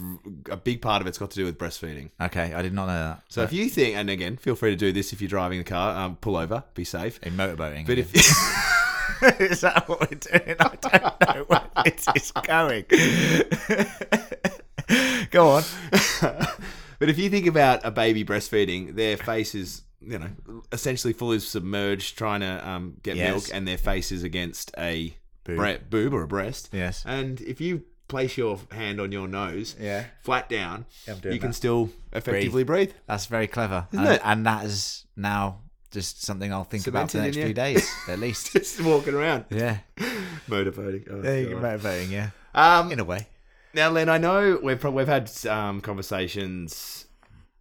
[0.50, 2.10] a big part of it's got to do with breastfeeding.
[2.22, 3.22] Okay, I did not know that.
[3.30, 5.64] So if you think, and again, feel free to do this if you're driving the
[5.66, 5.96] car.
[5.96, 7.20] Um, pull over, be safe.
[7.24, 8.14] in motorboating, But if
[9.42, 10.56] is that what we're doing?
[10.60, 12.86] I don't know where this is going.
[15.32, 15.64] Go on.
[17.00, 20.30] but if you think about a baby breastfeeding, their face is you know
[20.72, 23.30] essentially fully submerged, trying to um, get Yes.
[23.32, 25.16] milk, and their face is against a
[25.46, 25.58] Boob.
[25.58, 26.70] bre- boob or a breast.
[26.72, 27.04] Yes.
[27.06, 30.06] And if you place your hand on your nose, Yeah.
[30.22, 30.86] flat down,
[31.22, 32.92] doing you can still effectively breathe.
[33.08, 34.22] That's very clever, Isn't and, it?
[34.24, 35.60] and that is now
[35.92, 38.52] just something I'll think about for the next few days, at least.
[38.54, 39.78] Just walking around, Yeah,
[40.48, 41.06] motivating.
[41.10, 42.12] Oh, there you go, motivating.
[42.12, 43.28] Yeah, Um, in a way.
[43.76, 47.08] Now, Len, I know we've prob- we've had um, conversations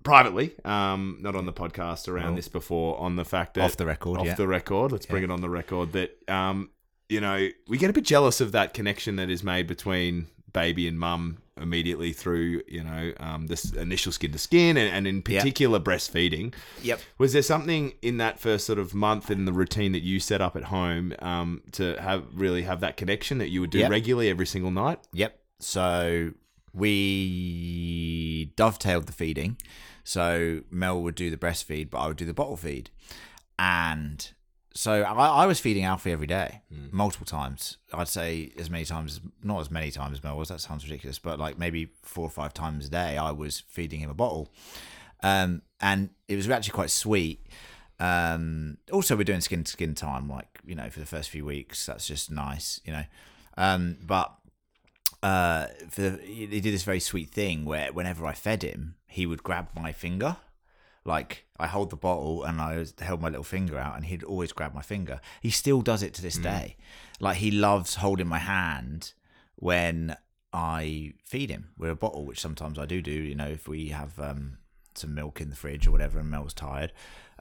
[0.03, 3.87] privately, um, not on the podcast around this before, on the fact that Off the
[3.87, 4.35] record, off yeah.
[4.35, 4.93] the record.
[4.93, 6.71] Let's bring it on the record that um,
[7.13, 10.89] you know we get a bit jealous of that connection that is made between baby
[10.89, 15.23] and mum immediately through you know um, this initial skin to skin and, and in
[15.23, 16.55] particular breastfeeding.
[16.83, 17.01] Yep.
[17.19, 20.41] Was there something in that first sort of month in the routine that you set
[20.41, 23.91] up at home um, to have really have that connection that you would do Yep.
[23.91, 24.99] regularly every single night?
[25.13, 25.39] Yep.
[25.61, 26.33] So
[26.73, 29.57] we dovetailed the feeding.
[30.05, 32.91] So Mel would do the breastfeed, but I would do the bottle feed.
[33.59, 34.29] And
[34.75, 37.79] so I, I was feeding Alfie every day, multiple times.
[37.93, 40.49] I'd say as many times, not as many times as Mel was.
[40.49, 44.01] That sounds ridiculous, but like maybe four or five times a day, I was feeding
[44.01, 44.51] him a bottle.
[45.23, 47.47] Um, and it was actually quite sweet.
[48.01, 51.45] Um, also, we're doing skin to skin time, like you know, for the first few
[51.45, 51.87] weeks.
[51.87, 53.05] That's just nice, you know.
[53.57, 54.33] Um, but
[55.23, 59.27] uh, for the, he did this very sweet thing where whenever I fed him, he
[59.27, 60.37] would grab my finger.
[61.05, 64.53] Like I hold the bottle and I held my little finger out, and he'd always
[64.53, 65.21] grab my finger.
[65.41, 66.77] He still does it to this day.
[67.21, 69.13] Like he loves holding my hand
[69.57, 70.17] when
[70.53, 73.11] I feed him with a bottle, which sometimes I do do.
[73.13, 74.59] You know, if we have um,
[74.95, 76.93] some milk in the fridge or whatever, and Mel's tired,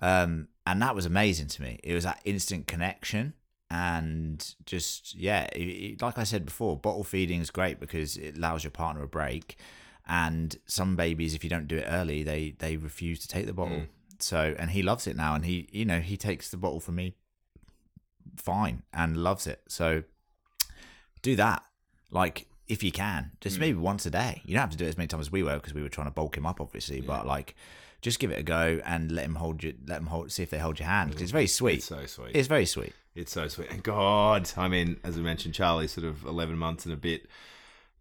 [0.01, 1.79] um, and that was amazing to me.
[1.83, 3.33] It was that instant connection,
[3.69, 8.37] and just yeah, it, it- like I said before, bottle feeding is great because it
[8.37, 9.57] allows your partner a break.
[10.11, 13.53] And some babies, if you don't do it early, they they refuse to take the
[13.53, 13.77] bottle.
[13.77, 13.87] Mm.
[14.19, 16.95] So, and he loves it now, and he you know he takes the bottle from
[16.95, 17.15] me
[18.35, 19.61] fine and loves it.
[19.69, 20.03] So
[21.21, 21.63] do that.
[22.11, 23.61] Like if you can, just mm.
[23.61, 24.41] maybe once a day.
[24.45, 25.87] You don't have to do it as many times as we were because we were
[25.87, 26.99] trying to bulk him up, obviously.
[26.99, 27.55] But like,
[28.01, 29.75] just give it a go and let him hold you.
[29.87, 30.29] Let him hold.
[30.33, 31.15] See if they hold your hand.
[31.19, 31.49] it's very mm.
[31.49, 31.77] sweet.
[31.77, 32.35] It's so sweet.
[32.35, 32.93] It's very sweet.
[33.15, 33.71] It's so sweet.
[33.71, 37.27] And God, I mean, as I mentioned, Charlie's sort of 11 months and a bit.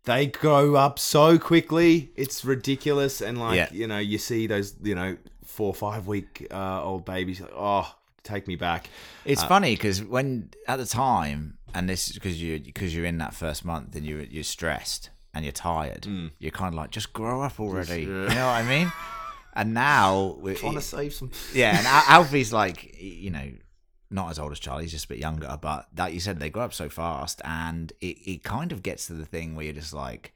[0.04, 2.10] They grow up so quickly.
[2.16, 3.20] It's ridiculous.
[3.20, 3.68] And like, Yeah.
[3.72, 7.40] you know, you see those, you know, four or five week uh, old babies.
[7.40, 8.88] Like, oh, take me back.
[9.24, 13.18] It's funny because when at the time, and this is because you because you're in
[13.18, 16.06] that first month and you're you're stressed and you're tired.
[16.38, 18.02] You're kind of like, just grow up already.
[18.02, 18.92] You know what I mean?
[19.52, 21.32] And now, we're Trying to save some.
[21.52, 23.50] yeah, and Al- Alfie's like, you know,
[24.10, 25.58] not as old as Charlie, he's just a bit younger.
[25.60, 29.06] But like you said, they grow up so fast, and it, it kind of gets
[29.06, 30.34] to the thing where you're just like,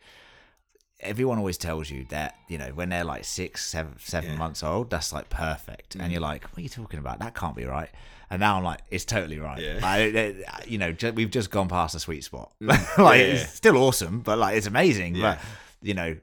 [1.00, 4.36] everyone always tells you that, you know, when they're like six, seven, seven Yeah.
[4.36, 5.94] months old, that's like perfect.
[5.96, 6.12] And mm.
[6.12, 7.18] you're like, what are you talking about?
[7.18, 7.90] That can't be right.
[8.30, 9.60] And now I'm like, it's totally right.
[9.60, 9.78] Yeah.
[9.82, 12.52] Like, you know, we've just gone past the sweet spot.
[12.62, 12.68] Mm.
[12.98, 15.20] like, Yeah, it's still awesome, but like, it's amazing.
[15.20, 15.38] But,
[15.82, 16.16] you know,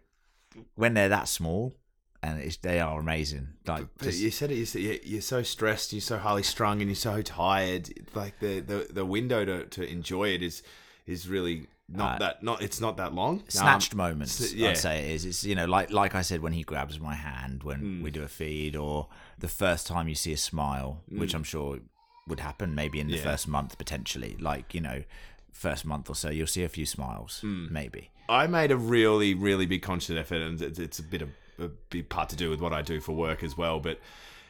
[0.76, 1.76] when they're that small,
[2.24, 3.48] and it's, they are amazing.
[3.68, 4.56] Like, just, you said it.
[4.56, 5.92] You said you're, you're so stressed.
[5.94, 7.90] You're so highly strung, and you're so tired.
[8.14, 10.64] Like the the, the window to, to enjoy it is
[11.08, 12.62] is really not Uh, that not.
[12.62, 13.44] It's not that long.
[13.48, 14.54] snatched Um, moments.
[14.54, 14.70] yeah.
[14.70, 15.26] I'd say it is.
[15.26, 18.04] It's you know, like like I said when he grabs my hand when Hmm.
[18.04, 19.08] we do a feed, or
[19.40, 21.80] the first time you see a smile, which I'm sure
[22.28, 23.18] would happen maybe in the.
[23.18, 23.24] Yeah.
[23.24, 24.38] first month potentially.
[24.40, 25.04] Like you know,
[25.52, 27.68] first month or so, you'll see a few smiles, Hmm.
[27.72, 28.10] maybe.
[28.30, 31.30] I made a really, really big conscious effort, and it's, it's a bit of
[31.62, 33.80] a big part to do with what I do for work as well.
[33.80, 34.00] But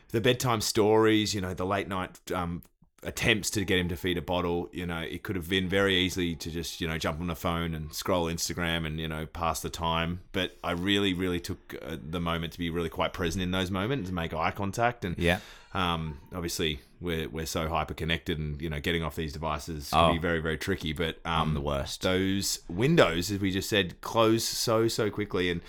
[0.09, 2.63] the bedtime stories, you know, the late night um,
[3.03, 5.95] attempts to get him to feed a bottle, you know, it could have been very
[5.95, 9.25] easily to just, you know, jump on the phone and scroll Instagram and, you know,
[9.25, 10.19] pass the time.
[10.33, 13.71] But I really, really took uh, the moment to be really quite present in those
[13.71, 15.03] moments and make eye contact.
[15.05, 15.39] And Yeah.
[15.73, 20.09] um, obviously, we're, we're so hyper connected and, you know, getting off these devices can
[20.09, 20.13] Oh.
[20.13, 20.93] be very, very tricky.
[20.93, 22.01] But um, I'm the worst.
[22.03, 25.49] those windows, as we just said, close so so quickly.
[25.49, 25.61] And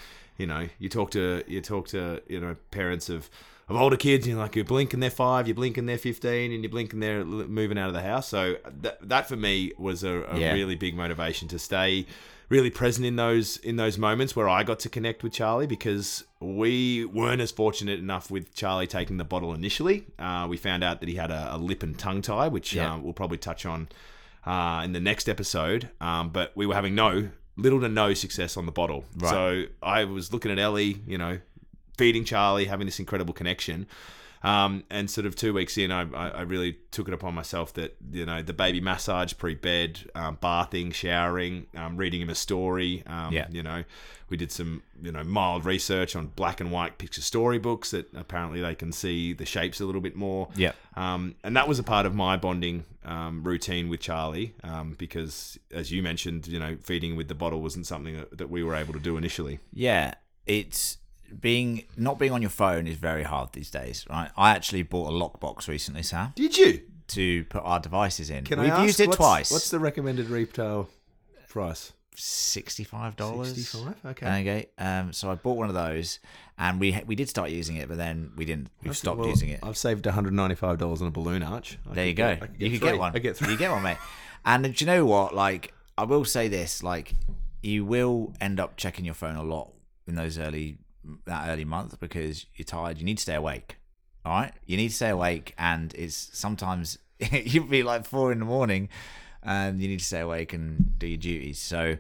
[0.43, 3.31] you know, you talk to you talk to you know parents of
[3.69, 6.53] of older kids, you're like, you blink and they're five, you blink and they're fifteen,
[6.53, 8.27] and you blink and they're moving out of the house.
[8.29, 10.53] So that that for me was a, a Yeah.
[10.53, 12.07] really big motivation to stay
[12.49, 16.25] really present in those in those moments where I got to connect with Charlie because
[16.41, 19.99] we weren't as fortunate enough with Charlie taking the bottle initially.
[20.19, 22.95] Uh, we found out that he had a, a lip and tongue tie, which Yeah.
[22.95, 23.89] uh, we'll probably touch on
[24.45, 25.89] uh, in the next episode.
[26.01, 29.05] Um, but we were having no little to no success on the bottle.
[29.17, 29.31] Right.
[29.31, 31.39] So I was looking at Ellie, you know,
[31.97, 33.87] feeding Charlie, having this incredible connection.
[34.45, 37.97] Um, and sort of two weeks in, I, I, really took it upon myself that
[38.11, 43.05] you know the baby massage pre-bed, um, bathing, showering, um, reading him a story.
[43.07, 43.47] Um, Yeah.
[43.51, 43.85] You know,
[44.29, 48.61] we did some you know mild research on black and white picture storybooks that apparently
[48.61, 50.49] they can see the shapes a little bit more.
[50.57, 50.73] Yeah.
[50.97, 55.59] Um, and that was a part of my bonding um, routine with Charlie um, because,
[55.71, 58.75] as you mentioned, you know, feeding with the bottle wasn't something that, that we were
[58.75, 59.61] able to do initially.
[59.73, 60.15] Yeah,
[60.47, 60.99] it's
[61.41, 64.31] being not being on your phone is very hard these days, right?
[64.37, 66.83] I actually bought a lockbox recently, Sam, Did you?
[67.09, 68.45] to put our devices in.
[68.45, 69.51] Can We've I ask, used it what's, twice.
[69.51, 70.89] What's the recommended retail
[71.49, 71.93] price?
[72.15, 73.49] sixty-five dollars.
[73.55, 73.95] 65?
[74.13, 74.27] Okay.
[74.27, 74.67] Okay.
[74.79, 75.13] Um.
[75.13, 76.19] So I bought one of those,
[76.59, 78.69] and we we did start using it, but then we didn't.
[78.83, 79.61] We've stopped Well, using it.
[79.63, 81.79] I've saved $195 on a balloon arch.
[81.91, 82.37] I There you go.
[82.37, 83.13] get- you could get one.
[83.15, 83.53] I get three.
[83.53, 83.97] You get one, mate.
[84.45, 85.35] And do you know what?
[85.35, 87.15] Like, I will say this: like,
[87.63, 89.73] you will end up checking your phone a lot
[90.07, 90.79] in those early
[91.27, 92.99] that early month because you're tired.
[92.99, 93.77] You need to stay awake.
[94.25, 96.99] All right, you need to stay awake, and it's sometimes
[97.33, 98.89] you'll be like four in the morning,
[99.43, 101.59] and you need to stay awake and do your duties.
[101.59, 101.99] So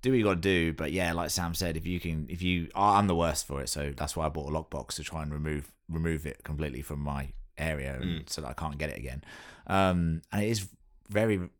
[0.00, 0.72] do what you got to do.
[0.72, 3.68] But yeah, like Sam said, if you can, if you, I'm the worst for it,
[3.68, 7.00] so that's why I bought a lockbox to try and remove remove it completely from
[7.00, 9.22] my area, and, so that I can't get it again.
[9.66, 10.68] Um, and it is
[11.10, 11.50] very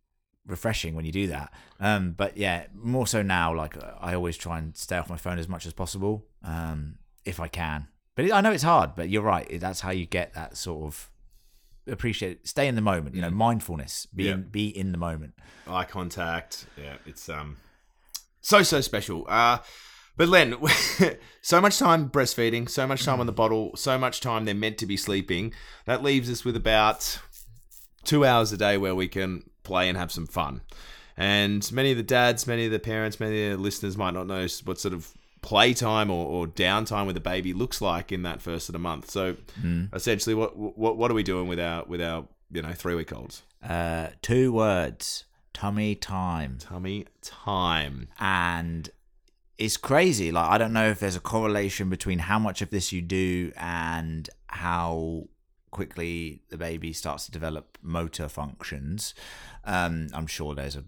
[0.46, 1.52] refreshing when you do that.
[1.80, 5.38] Um, but yeah, more so now, like I always try and stay off my phone
[5.38, 7.88] as much as possible, um, if I can.
[8.14, 9.48] But I know it's hard, but you're right.
[9.60, 11.10] That's how you get that sort of
[11.86, 13.14] appreciate, stay in the moment.
[13.14, 14.32] You know, mindfulness, be Yeah.
[14.34, 15.34] in, be in the moment.
[15.66, 16.66] eye contact.
[16.76, 17.56] Yeah, it's um
[18.40, 19.24] so so special.
[19.28, 19.58] Uh
[20.14, 20.56] but Len,
[21.40, 24.76] so much time breastfeeding, so much time on the bottle, so much time they're meant
[24.78, 25.54] to be sleeping.
[25.86, 27.18] That leaves us with about
[28.04, 30.62] two hours a day where we can play and have some fun.
[31.16, 34.26] And many of the dads, many of the parents, many of the listeners might not
[34.26, 38.40] know what sort of playtime or, or downtime with a baby looks like in that
[38.40, 39.10] first of the month.
[39.10, 39.36] So
[39.92, 43.12] essentially, what what what are we doing with our with our you know three week
[43.12, 43.42] olds?
[43.62, 46.58] Uh, two words: tummy time.
[46.58, 48.08] Tummy time.
[48.18, 48.88] and
[49.58, 50.32] it's crazy.
[50.32, 53.52] Like I don't know if there's a correlation between how much of this you do
[53.56, 55.28] and how
[55.70, 59.14] quickly the baby starts to develop motor functions.
[59.64, 60.84] Um, I'm sure there's a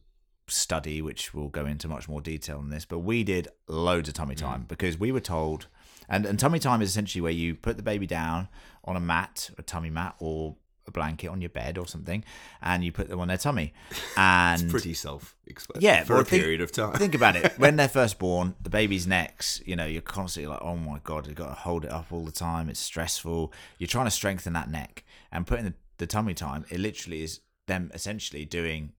[0.46, 4.14] study which will go into much more detail on this, but we did loads of
[4.14, 5.66] tummy time because we were told,
[6.08, 8.48] and, and tummy time is essentially where you put the baby down
[8.84, 10.56] on a mat, a tummy mat, or
[10.86, 12.22] a blanket on your bed or something,
[12.60, 13.72] and you put them on their tummy.
[14.16, 15.84] And pretty self-explanatory.
[15.84, 16.92] Yeah, for well, a think- period of time.
[16.92, 17.58] Think about it.
[17.58, 21.26] When they're first born, the baby's necks, you know, you're constantly like, oh my God,
[21.26, 22.68] you've got to hold it up all the time.
[22.68, 23.52] It's stressful.
[23.78, 25.04] You're trying to strengthen that neck.
[25.32, 28.92] And putting the, the tummy time, it literally is them essentially doing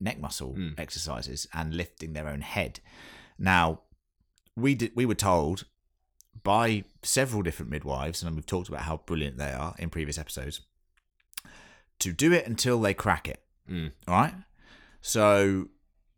[0.00, 2.80] neck muscle exercises and lifting their own head.
[3.38, 3.80] Now,
[4.56, 5.64] we did we were told
[6.42, 10.60] by several different midwives, and we've talked about how brilliant they are in previous episodes,
[12.00, 13.42] to do it until they crack it.
[13.70, 13.92] Mm.
[14.06, 14.34] All right.
[15.00, 15.68] So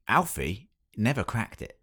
[0.09, 1.79] Alfie never cracked it.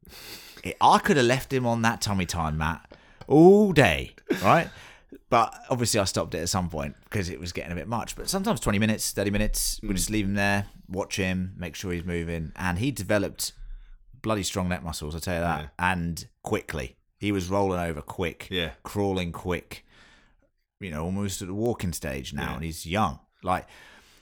[0.63, 2.91] It- I could have left him on that tummy time mat
[3.27, 4.69] all day, right?
[5.33, 8.15] But obviously, I stopped it at some point because it was getting a bit much.
[8.15, 11.91] But sometimes 20 minutes, 30 minutes, we just leave him there, watch him, make sure
[11.91, 12.51] he's moving.
[12.55, 13.53] And he developed
[14.21, 15.59] bloody strong neck muscles, I'll tell you that.
[15.61, 15.67] Yeah.
[15.79, 16.97] And quickly.
[17.17, 18.73] He was rolling over quick, Yeah.
[18.83, 19.83] crawling quick,
[20.79, 22.49] you know, almost at the walking stage now.
[22.49, 22.53] Yeah.
[22.53, 23.17] And he's young.
[23.41, 23.65] Like,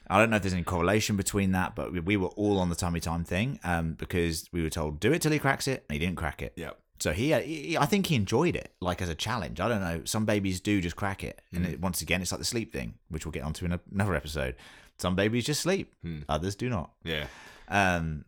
[0.09, 2.69] I don't know if there's any correlation between that, but we, we were all on
[2.69, 5.83] the tummy time thing um, because we were told do it till he cracks it,
[5.89, 6.53] and he didn't crack it.
[6.55, 6.79] Yep.
[7.01, 9.59] So he, he, I think he enjoyed it, like as a challenge.
[9.59, 10.01] I don't know.
[10.05, 11.73] Some babies do just crack it, and Mm.
[11.73, 14.13] it, once again, it's like the sleep thing, which we'll get onto in a, another
[14.15, 14.55] episode.
[14.99, 16.19] Some babies just sleep, Hmm.
[16.29, 16.91] others do not.
[17.03, 17.25] Yeah.
[17.67, 18.25] Um,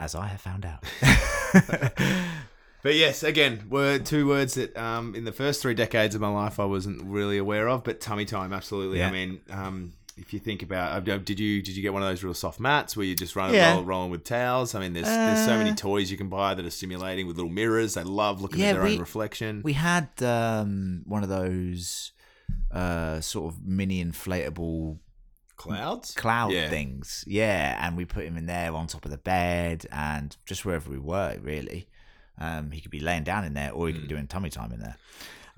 [0.00, 0.84] as I have found out.
[2.80, 6.28] But yes, again, were two words that um, in the first three decades of my
[6.28, 7.82] life I wasn't really aware of.
[7.82, 8.98] But tummy time, absolutely.
[8.98, 9.08] Yeah.
[9.08, 12.08] I mean, um, if you think about, uh, did you did you get one of
[12.08, 13.74] those real soft mats where you just run Yeah.
[13.74, 14.74] roll, rolling with towels?
[14.74, 17.36] I mean, there's there's so many Uh, toys you can buy that are stimulating with
[17.36, 17.94] little mirrors.
[17.94, 19.62] They love looking Yeah, at their we- own reflection.
[19.64, 22.12] we had um, one of those
[22.70, 24.98] uh, sort of mini inflatable
[25.56, 26.68] Clouds, cloud Yeah.
[26.70, 27.24] things.
[27.26, 30.88] Yeah, and we put him in there on top of the bed and just wherever
[30.88, 31.88] we were, really.
[32.38, 34.70] Um, he could be laying down in there or he could be doing tummy time
[34.72, 34.96] in there.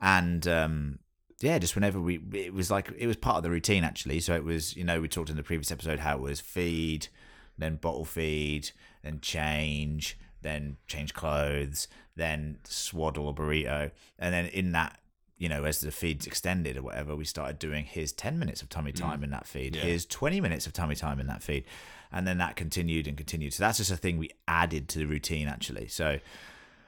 [0.00, 0.98] And um,
[1.40, 4.20] yeah, just whenever we, it was like, it was part of the routine actually.
[4.20, 7.08] So it was, you know, we talked in the previous episode how it was feed,
[7.56, 8.70] then bottle feed,
[9.02, 13.90] then change, then change clothes, then swaddle a burrito.
[14.18, 14.98] And then in that,
[15.38, 18.68] you know, as the feeds extended or whatever, we started doing his 10 minutes of
[18.68, 19.00] tummy mm.
[19.00, 19.82] time in that feed, Yeah.
[19.82, 21.64] his 20 minutes of tummy time in that feed.
[22.12, 23.54] And then that continued and continued.
[23.54, 25.88] So that's just a thing we added to the routine, actually.
[25.88, 26.18] So,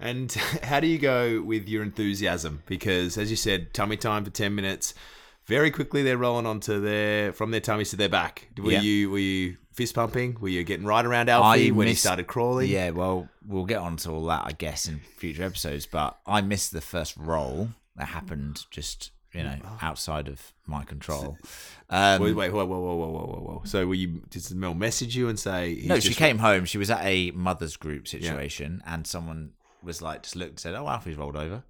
[0.02, 2.62] And how do you go with your enthusiasm?
[2.66, 4.94] Because as you said, tummy time for ten minutes.
[5.46, 8.48] Very quickly they're rolling onto their from their tummies to their back.
[8.58, 8.80] Were Yeah.
[8.80, 10.36] you were you fist pumping?
[10.40, 12.68] Were you getting right around Alfie when he started crawling?
[12.70, 15.86] Yeah, well, we'll get on to all that, I guess, in future episodes.
[15.86, 21.36] But I missed the first roll that happened just, you know, outside of my control.
[21.90, 23.62] Um, Wait, wait, whoa, whoa, whoa, whoa, whoa, whoa, whoa.
[23.64, 24.22] So were you?
[24.30, 25.82] Did Mel message you and say?
[25.84, 26.66] no, she came home.
[26.66, 29.52] She was at a mother's group situation, and someone
[29.82, 31.62] was like, just looked and said, "Oh, Alfie's rolled over,"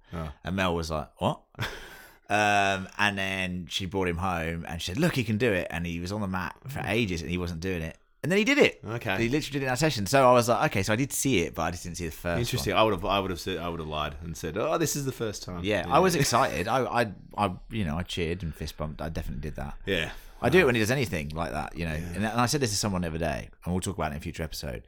[0.43, 1.41] and Mel was like, "What?"
[2.29, 5.67] um, and then she brought him home, and she said, "Look, he can do it,"
[5.69, 8.37] and he was on the mat for ages, and he wasn't doing it, and then
[8.37, 8.79] he did it.
[8.87, 9.17] Okay.
[9.17, 10.05] he literally did it in that session.
[10.05, 12.05] So I was like, "Okay, so I did see it, but I just didn't see
[12.05, 12.73] the first." Interesting.
[12.73, 14.95] I would have, I would have said, I would have lied and said, "Oh, this
[14.95, 16.67] is the first time." Yeah, I was excited.
[16.67, 19.01] I, I, I, you know, I cheered and fist bumped.
[19.01, 19.75] I definitely did that.
[19.85, 20.11] Yeah.
[20.41, 21.93] I do it when he does anything like that, you know.
[21.93, 24.15] And, and I said this to someone the other day, and we'll talk about it
[24.15, 24.83] in a future episode.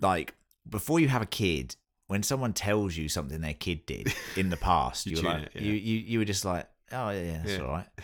[0.00, 0.34] Like
[0.68, 1.76] before you have a kid,
[2.06, 5.50] when someone tells you something their kid did in the past, you, are like, it,
[5.54, 5.62] yeah.
[5.62, 7.60] you, you you were just like, oh yeah, yeah that's Yeah.
[7.60, 7.86] all right.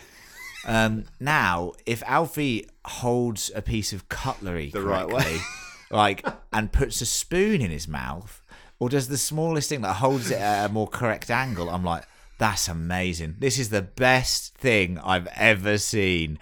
[0.63, 5.39] Um, now, if Alfie holds a piece of cutlery The right way.
[5.89, 6.23] like,
[6.53, 8.43] and puts a spoon in his mouth,
[8.79, 12.03] or does the smallest thing that holds it at a more correct angle, I'm like,
[12.41, 13.35] that's amazing.
[13.37, 16.39] This is the best thing I've ever seen.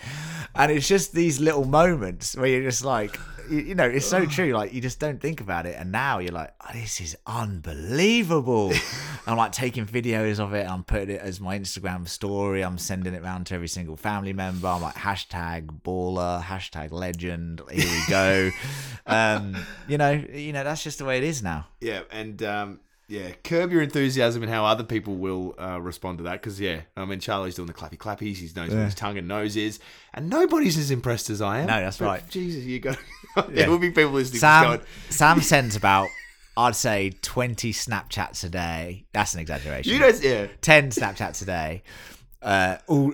[0.56, 3.20] And it's just these little moments where you're just like,
[3.50, 4.54] you, know, it's so true.
[4.54, 5.76] Like, you just don't think about it.
[5.78, 8.72] And now you're like, oh, this is unbelievable.
[9.28, 10.66] I'm like taking videos of it.
[10.70, 12.64] I'm putting it as my Instagram story.
[12.64, 14.70] I'm sending it around to every single family member.
[14.70, 17.62] I'm like, hashtag baller, hashtag legend.
[17.70, 18.52] Here we go.
[19.06, 19.58] um,
[19.89, 21.68] you know, you know, that's just the way it is now.
[21.82, 22.80] Yeah, and um,
[23.10, 26.34] yeah, curb your enthusiasm and how other people will uh, respond to that.
[26.34, 28.38] Because yeah, I mean, Charlie's doing the clappy clappies.
[28.38, 29.80] He knows what his tongue and nose is,
[30.14, 31.68] and nobody's as impressed as I am.
[31.68, 32.30] No, that's But right.
[32.30, 32.97] Jesus, you got.
[33.49, 34.39] there will be people listening.
[34.39, 36.07] Sam going, Sam sends about
[36.55, 39.05] I'd say twenty Snapchats a day.
[39.12, 39.91] That's an exaggeration.
[39.91, 40.22] you don't.
[40.24, 40.47] Yeah.
[40.62, 41.84] ten Snapchats a day.
[42.41, 43.14] Uh, all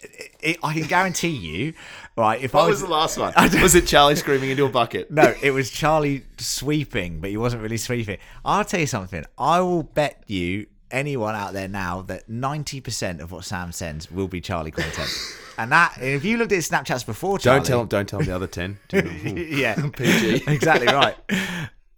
[0.00, 1.72] it, I can guarantee you,
[2.16, 2.40] right?
[2.40, 3.32] If I was, was the last one?
[3.62, 5.10] Was it Charlie screaming into a bucket?
[5.10, 8.18] no, it was Charlie sweeping, but he wasn't really sweeping.
[8.44, 9.24] I'll tell you something.
[9.38, 14.10] I will bet you anyone out there now that ninety percent of what Sam sends
[14.10, 15.10] will be Charlie content.
[15.58, 17.84] And that, if you looked at his Snapchats before, Charlie, Don't tell.
[17.86, 18.78] Don't tell the other ten.
[18.92, 20.42] yeah, PG.
[20.46, 21.16] exactly right.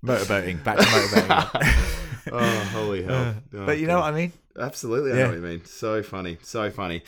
[0.04, 2.30] Motorboating, back to motorboating.
[2.30, 3.34] oh, holy hell!
[3.52, 4.32] Oh, but you know oh, what I mean?
[4.56, 5.22] Absolutely, I Yeah.
[5.22, 5.64] know what you mean.
[5.64, 7.02] So funny, so funny.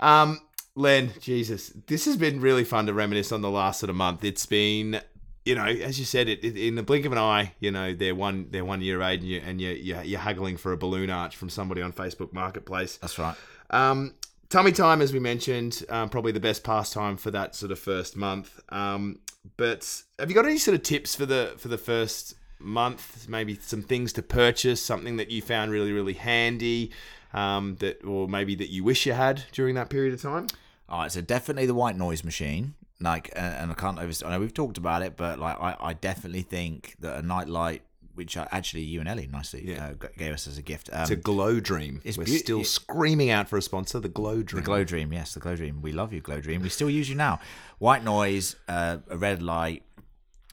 [0.00, 0.40] Um,
[0.74, 4.24] Len, Jesus, this has been really fun to reminisce on the last sort of month.
[4.24, 5.00] It's been,
[5.44, 7.52] you know, as you said, it, it in the blink of an eye.
[7.60, 10.56] You know, they're one they're one year old, and you and you you're, you're haggling
[10.56, 12.96] for a balloon arch from somebody on Facebook Marketplace.
[12.98, 13.36] That's right.
[13.70, 14.14] Um,
[14.48, 18.16] tummy time, as we mentioned, um, probably the best pastime for that sort of first
[18.16, 18.60] month.
[18.70, 19.18] Um,
[19.56, 23.28] but have you got any sort of tips for the for the first month?
[23.28, 26.92] Maybe some things to purchase, something that you found really really handy,
[27.32, 30.46] um, that or maybe that you wish you had during that period of time.
[30.88, 32.74] All right, so definitely the white noise machine.
[33.02, 34.12] Like, uh, and I can't over.
[34.26, 37.48] I know we've talked about it, but like, I, I definitely think that a night
[37.48, 37.82] light,
[38.14, 39.92] which I, actually you and Ellie nicely Yeah.
[40.02, 40.90] uh, gave us as a gift.
[40.92, 42.02] Um, It's a glow dream.
[42.04, 44.00] It's We're beau- still it- screaming out for a sponsor.
[44.00, 44.62] The glow dream.
[44.62, 45.80] the Glow Dream, yes, the Glow Dream.
[45.80, 46.60] We love you, Glow Dream.
[46.60, 47.40] We still use you now.
[47.78, 49.82] White noise, uh, a red light,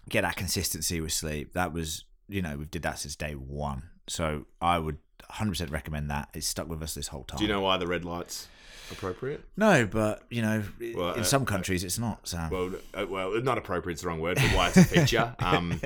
[0.08, 1.52] get that consistency with sleep.
[1.52, 3.84] That was, you know, we've did that since day one.
[4.08, 5.00] So I would
[5.32, 6.30] 100% recommend that.
[6.34, 7.38] It's stuck with us this whole time.
[7.38, 8.48] Do you know why the red lights
[8.92, 9.44] appropriate?
[9.58, 10.64] No, but you know,
[10.96, 12.28] Well, in uh, some countries it's not.
[12.28, 12.50] Sam.
[12.50, 15.36] Well, uh, well, not appropriate is the wrong word, but why it's a feature.
[15.40, 15.80] Um,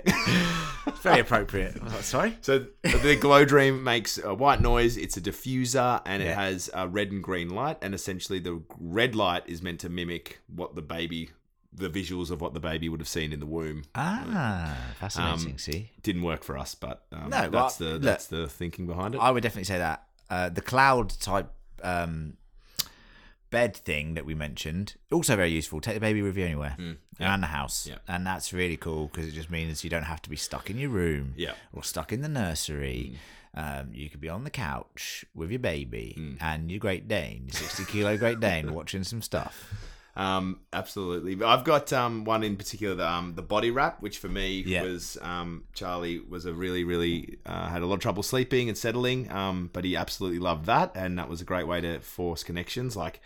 [0.88, 1.78] it's very appropriate.
[2.02, 2.38] Sorry.
[2.42, 4.98] So the Glow Dream makes a white noise.
[4.98, 7.78] It's a diffuser, and it has a red and green light.
[7.82, 11.32] And essentially, the red light is meant to mimic what the baby,
[11.74, 13.84] the visuals of what the baby would have seen in the womb.
[13.96, 15.52] Ah, fascinating.
[15.54, 18.48] Um, See, Didn't work for us, but um, No, that's well, the look- that's the
[18.48, 19.20] thinking behind it.
[19.20, 21.50] I would definitely say that uh, the cloud type
[21.84, 22.34] um,
[23.50, 25.82] bed thing that we mentioned also very useful.
[25.82, 26.76] Take the baby with you anywhere
[27.20, 27.88] around the house.
[27.88, 27.98] Yeah.
[28.08, 30.78] and that's really cool because it just means you don't have to be stuck in
[30.78, 31.54] your room Yeah.
[31.74, 33.18] or stuck in the nursery.
[33.54, 36.34] Um, you could be on the couch with your baby Hmm.
[36.40, 39.74] and your Great Dane, sixty kilo Great Dane, watching some stuff.
[40.16, 41.42] Um, absolutely.
[41.44, 44.84] I've got um, one in particular, the, um, the body wrap, which for me Yeah.
[44.84, 48.78] was um, Charlie was a really, really uh, had a lot of trouble sleeping and
[48.78, 52.44] settling, um, but he absolutely loved that, and that was a great way to force
[52.44, 52.96] connections.
[52.98, 53.22] Like,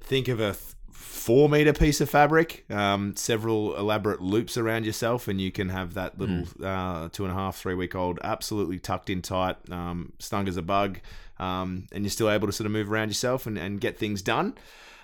[0.00, 5.28] think of a th- four meter piece of fabric, um, several elaborate loops around yourself,
[5.28, 8.80] and you can have that little uh, two and a half, three week old absolutely
[8.80, 10.98] tucked in tight, um, stung as a bug,
[11.38, 14.20] um, and you're still able to sort of move around yourself and, and get things
[14.20, 14.54] done.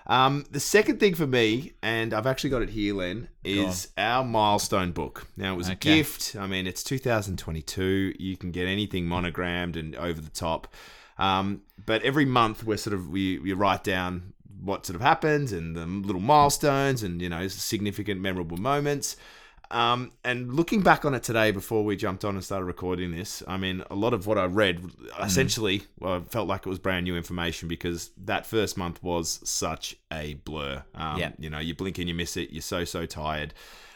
[0.07, 4.23] Um, the second thing for me, and I've actually got it here, Len, is our
[4.23, 5.27] milestone book.
[5.37, 6.37] Now, it was a gift.
[6.39, 8.15] I mean, it's 2022.
[8.19, 10.69] You can get anything monogrammed and over the top.
[11.17, 15.53] Um, but every month, we're sort of we, we write down what sort of happens
[15.53, 19.17] and the little milestones and you know significant, memorable moments.
[19.71, 23.43] Um, and looking back on it today, before we jumped on and started recording this,
[23.49, 24.81] I mean, a lot of what I read
[25.21, 29.41] essentially well, I felt like it was brand new information because that first month was
[29.43, 30.85] such a blur.
[30.95, 31.33] Um, Yeah.
[31.39, 32.51] You know, you blink and you miss it.
[32.51, 33.55] You're so so tired.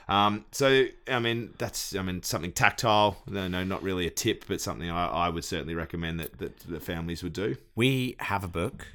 [0.08, 3.18] Um, so I mean, that's I mean something tactile.
[3.26, 6.58] No, no, not really a tip, but something I, I would certainly recommend that, that
[6.60, 7.56] that families would do.
[7.76, 8.86] We have a book,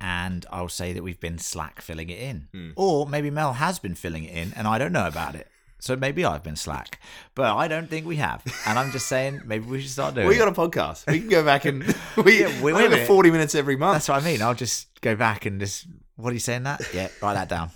[0.00, 2.48] and I'll say that we've been slack filling it in.
[2.52, 2.70] Hmm.
[2.76, 5.48] Or maybe Mel has been filling it in, and I don't know about it.
[5.80, 7.00] So maybe I've been slack,
[7.34, 8.42] but I don't think we have.
[8.66, 11.06] And I'm just saying, maybe we should start doing We got a podcast.
[11.10, 11.82] We can go back and
[12.24, 13.94] we, Yeah, we have forty minutes every month.
[13.94, 14.42] That's what I mean.
[14.42, 16.82] I'll just go back and just, what are you saying that?
[16.94, 17.70] Yeah, write that down.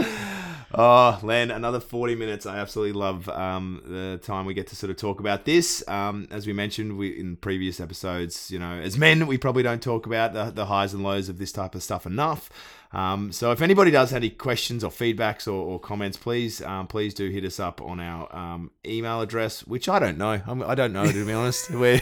[0.78, 2.44] Oh, Len, another 40 minutes.
[2.44, 5.82] I absolutely love um, the time we get to sort of talk about this.
[5.88, 9.82] Um, as we mentioned we, in previous episodes, you know, as men, we probably don't
[9.82, 12.50] talk about the, the highs and lows of this type of stuff enough.
[12.92, 16.86] Um, so if anybody does have any questions or feedbacks or, or comments, please um,
[16.86, 20.40] please do hit us up on our um, email address, which I don't know.
[20.46, 21.70] I'm, I don't know to be honest.
[21.76, 22.00] We're,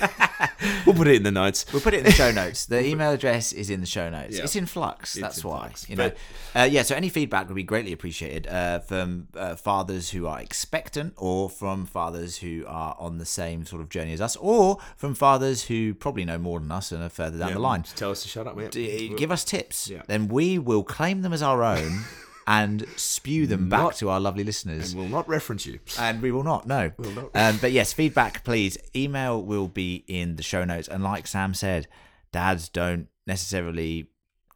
[0.87, 1.67] we'll put it in the notes.
[1.73, 2.67] We'll put it in the show notes.
[2.67, 4.37] The email address is in the show notes.
[4.37, 4.45] Yeah.
[4.45, 5.15] It's in flux.
[5.15, 5.59] That's in why.
[5.61, 5.89] flux.
[5.89, 6.09] You know.
[6.11, 6.17] But-
[6.61, 6.83] Uh, yeah.
[6.83, 11.51] So any feedback would be greatly appreciated uh, from uh, fathers who are expectant, or
[11.51, 15.65] from fathers who are on the same sort of journey as us, or from fathers
[15.65, 17.83] who probably know more than us and are further down Yeah, the line.
[17.83, 18.57] tell us to shut up.
[18.61, 18.69] Yeah.
[18.69, 19.91] D- Give us tips.
[20.07, 22.01] Then we will claim them as our own
[22.47, 24.93] and spew them back Not- to our lovely listeners.
[24.93, 25.81] And we'll not reference you.
[25.99, 26.93] And we will not, no.
[26.99, 27.31] We'll not.
[27.35, 28.79] Um, but yes, feedback, please.
[28.95, 30.89] Email will be in the show notes.
[30.89, 31.89] And like Sam said,
[32.33, 34.09] dads don't necessarily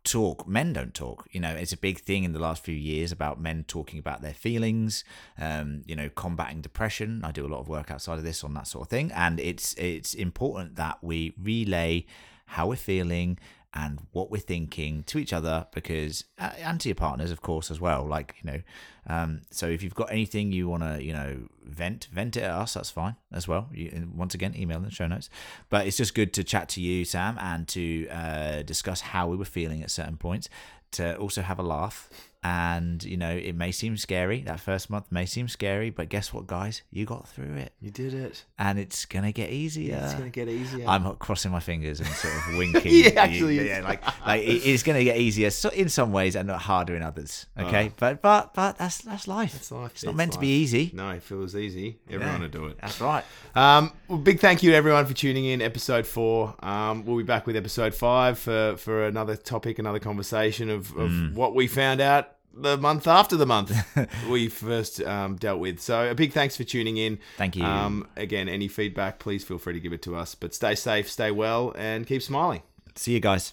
[0.04, 0.46] talk.
[0.48, 1.26] Men don't talk.
[1.30, 4.22] You know, it's a big thing in the last few years about men talking about
[4.22, 5.04] their feelings.
[5.38, 7.22] Um, you know, combating depression.
[7.24, 9.38] I do a lot of work outside of this on that sort of thing, and
[9.40, 12.06] it's it's important that we relay
[12.46, 13.38] how we're feeling
[13.74, 17.70] and what we're thinking to each other because uh, and to your partners of course
[17.70, 18.60] as well like you know
[19.06, 22.50] um, so if you've got anything you want to you know vent vent it at
[22.50, 23.68] us that's fine as well.
[23.72, 25.30] You, once again email in the show notes.
[25.68, 29.36] But it's just good to chat to you sam and to uh, discuss how we
[29.36, 30.48] were feeling at certain points
[30.92, 32.08] to also have a laugh
[32.44, 36.32] and you know it may seem scary that first month may seem scary but guess
[36.32, 38.44] what guys you got through it You did it.
[38.58, 40.86] and it's gonna get easier It's going to get easier.
[40.86, 42.92] I'm crossing my fingers and sort of winking.
[42.94, 46.46] Yeah, actually, yeah, like like it's going to get easier so in some ways and
[46.46, 47.46] not harder in others.
[47.58, 49.54] Okay, but but but that's that's life.
[49.56, 49.92] It's life.
[49.94, 50.90] It's not It's meant to be easy.
[50.94, 52.78] no, if it was easy, everyone would do it.
[52.80, 53.24] That's right.
[53.54, 55.60] Um, well, big thank you to everyone for tuning in.
[55.60, 56.54] Episode four.
[56.60, 61.08] Um, we'll be back with episode five for, for another topic, another conversation of, of
[61.10, 61.34] Mm.
[61.34, 63.72] what we found out the month after the month
[64.28, 65.80] we first um, dealt with.
[65.80, 67.18] So a big thanks for tuning in.
[67.36, 67.64] Thank you.
[67.64, 70.34] Um, again, any feedback, please feel free to give it to us.
[70.34, 72.62] But stay safe, stay well, and keep smiling.
[72.94, 73.52] See you guys.